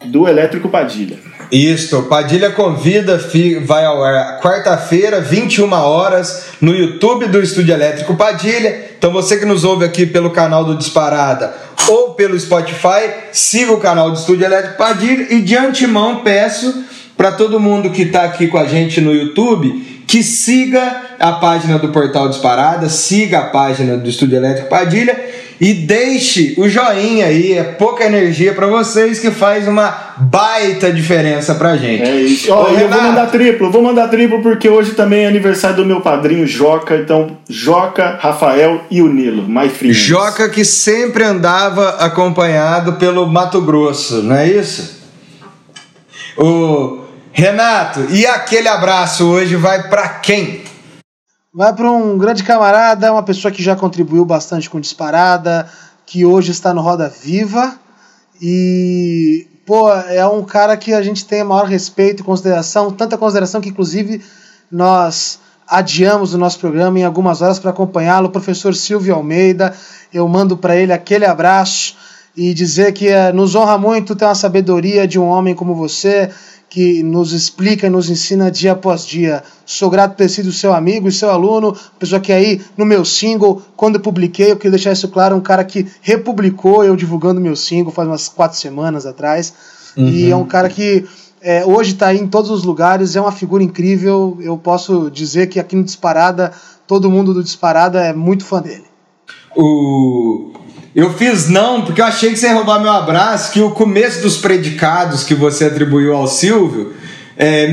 [0.06, 1.27] do Elétrico Padilha.
[1.50, 3.18] Isso, Padilha Convida
[3.64, 8.90] vai ao ar quarta-feira, 21 horas, no YouTube do Estúdio Elétrico Padilha.
[8.98, 11.54] Então você que nos ouve aqui pelo canal do Disparada
[11.88, 16.84] ou pelo Spotify, siga o canal do Estúdio Elétrico Padilha e de antemão peço
[17.16, 21.78] para todo mundo que está aqui com a gente no YouTube que siga a página
[21.78, 25.18] do Portal Disparada, siga a página do Estúdio Elétrico Padilha
[25.60, 31.54] e deixe o joinha aí, é pouca energia para vocês que faz uma baita diferença
[31.54, 32.02] pra gente.
[32.02, 32.52] É isso.
[32.52, 36.00] Ó, eu vou mandar triplo, vou mandar triplo porque hoje também é aniversário do meu
[36.00, 39.96] padrinho Joca, então Joca, Rafael e o Nilo, my friends.
[39.96, 44.98] Joca que sempre andava acompanhado pelo Mato Grosso, não é isso?
[46.36, 47.00] O
[47.32, 50.62] Renato, e aquele abraço hoje vai para quem?
[51.52, 55.66] Vai para um grande camarada, uma pessoa que já contribuiu bastante com Disparada,
[56.04, 57.74] que hoje está no Roda Viva.
[58.40, 63.62] E, pô, é um cara que a gente tem maior respeito e consideração, tanta consideração
[63.62, 64.22] que, inclusive,
[64.70, 68.28] nós adiamos o nosso programa em algumas horas para acompanhá-lo.
[68.28, 69.74] Professor Silvio Almeida,
[70.12, 71.96] eu mando para ele aquele abraço
[72.36, 76.30] e dizer que é, nos honra muito ter uma sabedoria de um homem como você,
[76.68, 79.42] que nos explica, nos ensina dia após dia.
[79.64, 83.04] Sou grato por ter sido seu amigo e seu aluno, pessoa que aí no meu
[83.04, 87.40] single, quando eu publiquei, eu queria deixar isso claro, um cara que republicou eu divulgando
[87.40, 89.52] meu single faz umas quatro semanas atrás.
[89.96, 90.08] Uhum.
[90.08, 91.06] E é um cara que
[91.40, 94.36] é, hoje está aí em todos os lugares, é uma figura incrível.
[94.40, 96.52] Eu posso dizer que aqui no Disparada,
[96.86, 98.84] todo mundo do Disparada é muito fã dele.
[99.56, 100.52] O...
[100.94, 104.22] Eu fiz não, porque eu achei que você ia roubar meu abraço, que o começo
[104.22, 106.94] dos predicados que você atribuiu ao Silvio,
[107.36, 107.68] é,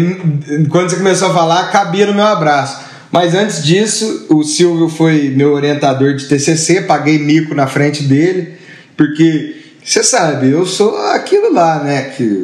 [0.70, 2.84] quando você começou a falar, cabia no meu abraço.
[3.12, 8.56] Mas antes disso, o Silvio foi meu orientador de TCC, paguei mico na frente dele,
[8.98, 12.12] porque você sabe, eu sou aquilo lá, né?
[12.18, 12.42] Que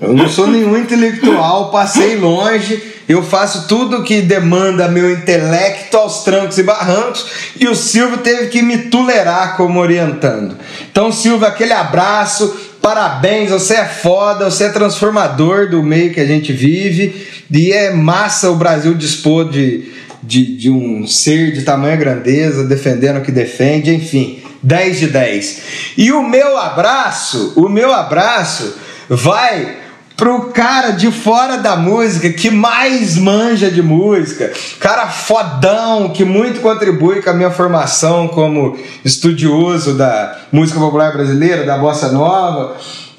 [0.00, 6.24] eu não sou nenhum intelectual, passei longe, eu faço tudo que demanda meu intelecto aos
[6.24, 7.24] trancos e barrancos,
[7.60, 10.56] e o Silvio teve que me tolerar como orientando.
[10.90, 12.52] Então, Silvio, aquele abraço,
[12.82, 17.92] parabéns, você é foda, você é transformador do meio que a gente vive, e é
[17.92, 19.88] massa o Brasil dispor de,
[20.20, 24.42] de, de um ser de tamanha grandeza, defendendo o que defende, enfim.
[24.62, 25.62] 10 de 10.
[25.96, 28.74] E o meu abraço, o meu abraço
[29.08, 29.82] vai
[30.16, 36.60] pro cara de fora da música que mais manja de música, cara fodão que muito
[36.60, 42.76] contribui com a minha formação como estudioso da música popular brasileira, da bossa nova,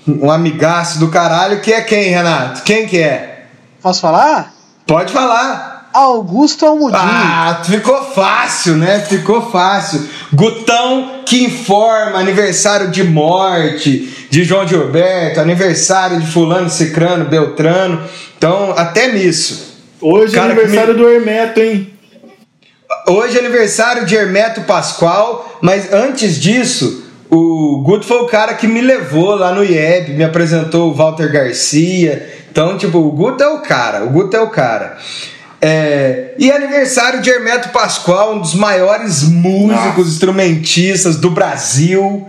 [0.07, 2.63] um amigaço do caralho, que é quem, Renato?
[2.63, 3.47] Quem que é?
[3.81, 4.53] Posso falar?
[4.85, 5.72] Pode falar.
[5.93, 6.99] Augusto Almudinho.
[7.01, 8.99] Ah, ficou fácil, né?
[8.99, 10.07] Ficou fácil.
[10.33, 18.01] Gutão que informa aniversário de morte de João Gilberto, aniversário de fulano, cicrano, beltrano.
[18.37, 19.73] Então, até nisso.
[20.01, 20.99] Hoje é aniversário me...
[20.99, 21.93] do Hermeto, hein?
[23.07, 28.67] Hoje é aniversário de Hermeto Pascoal, mas antes disso, o Guto foi o cara que
[28.67, 32.43] me levou lá no IEB, me apresentou o Walter Garcia.
[32.51, 34.97] Então, tipo, o Guto é o cara, o Guto é o cara.
[35.65, 42.27] É, e aniversário de Hermeto Pascoal, um dos maiores músicos, instrumentistas do Brasil.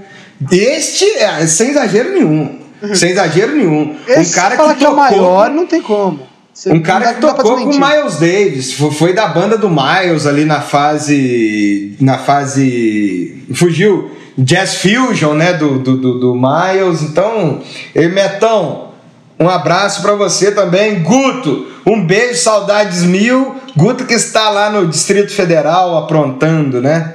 [0.52, 2.60] Este, é, sem exagero nenhum.
[2.94, 3.96] Sem exagero nenhum.
[4.06, 5.04] Esse um cara que, que é tocou.
[5.04, 6.20] É maior, não tem como.
[6.52, 8.72] Você um cara que tocou com o Miles Davis.
[8.72, 11.96] Foi da banda do Miles ali na fase.
[12.00, 13.42] Na fase.
[13.52, 14.12] Fugiu.
[14.38, 15.54] Jazz Fusion, né?
[15.54, 17.02] Do, do, do, do Miles.
[17.02, 17.62] Então,
[17.92, 18.93] Hermetão,
[19.38, 21.02] um abraço para você também.
[21.02, 23.56] Guto, um beijo, saudades mil.
[23.76, 27.14] Guto que está lá no Distrito Federal aprontando, né?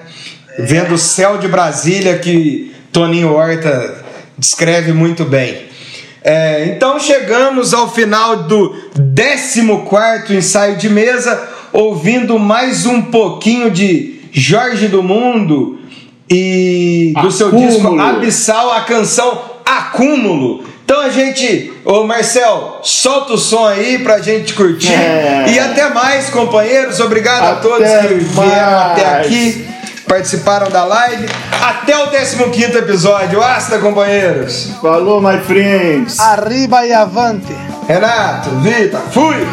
[0.58, 0.64] É.
[0.64, 4.04] Vendo o céu de Brasília que Toninho Horta
[4.38, 5.70] descreve muito bem.
[6.22, 8.76] É, então chegamos ao final do
[9.16, 11.42] 14 ensaio de mesa,
[11.72, 15.80] ouvindo mais um pouquinho de Jorge do Mundo
[16.30, 17.32] e do Acúmulo.
[17.32, 20.64] seu disco Abissal, a canção Acúmulo.
[20.90, 24.92] Então a gente, ô Marcel, solta o som aí pra gente curtir.
[24.92, 25.46] É.
[25.48, 27.00] E até mais, companheiros.
[27.00, 29.70] Obrigado até a todos que vieram até aqui,
[30.08, 31.30] participaram da live.
[31.62, 33.40] Até o 15 episódio.
[33.40, 34.72] Asta, companheiros.
[34.82, 36.20] Falou, my friends.
[36.20, 37.56] Arriba e avante.
[37.88, 39.48] Renato, Vita, fui.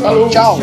[0.00, 0.30] Falou.
[0.30, 0.58] Tchau.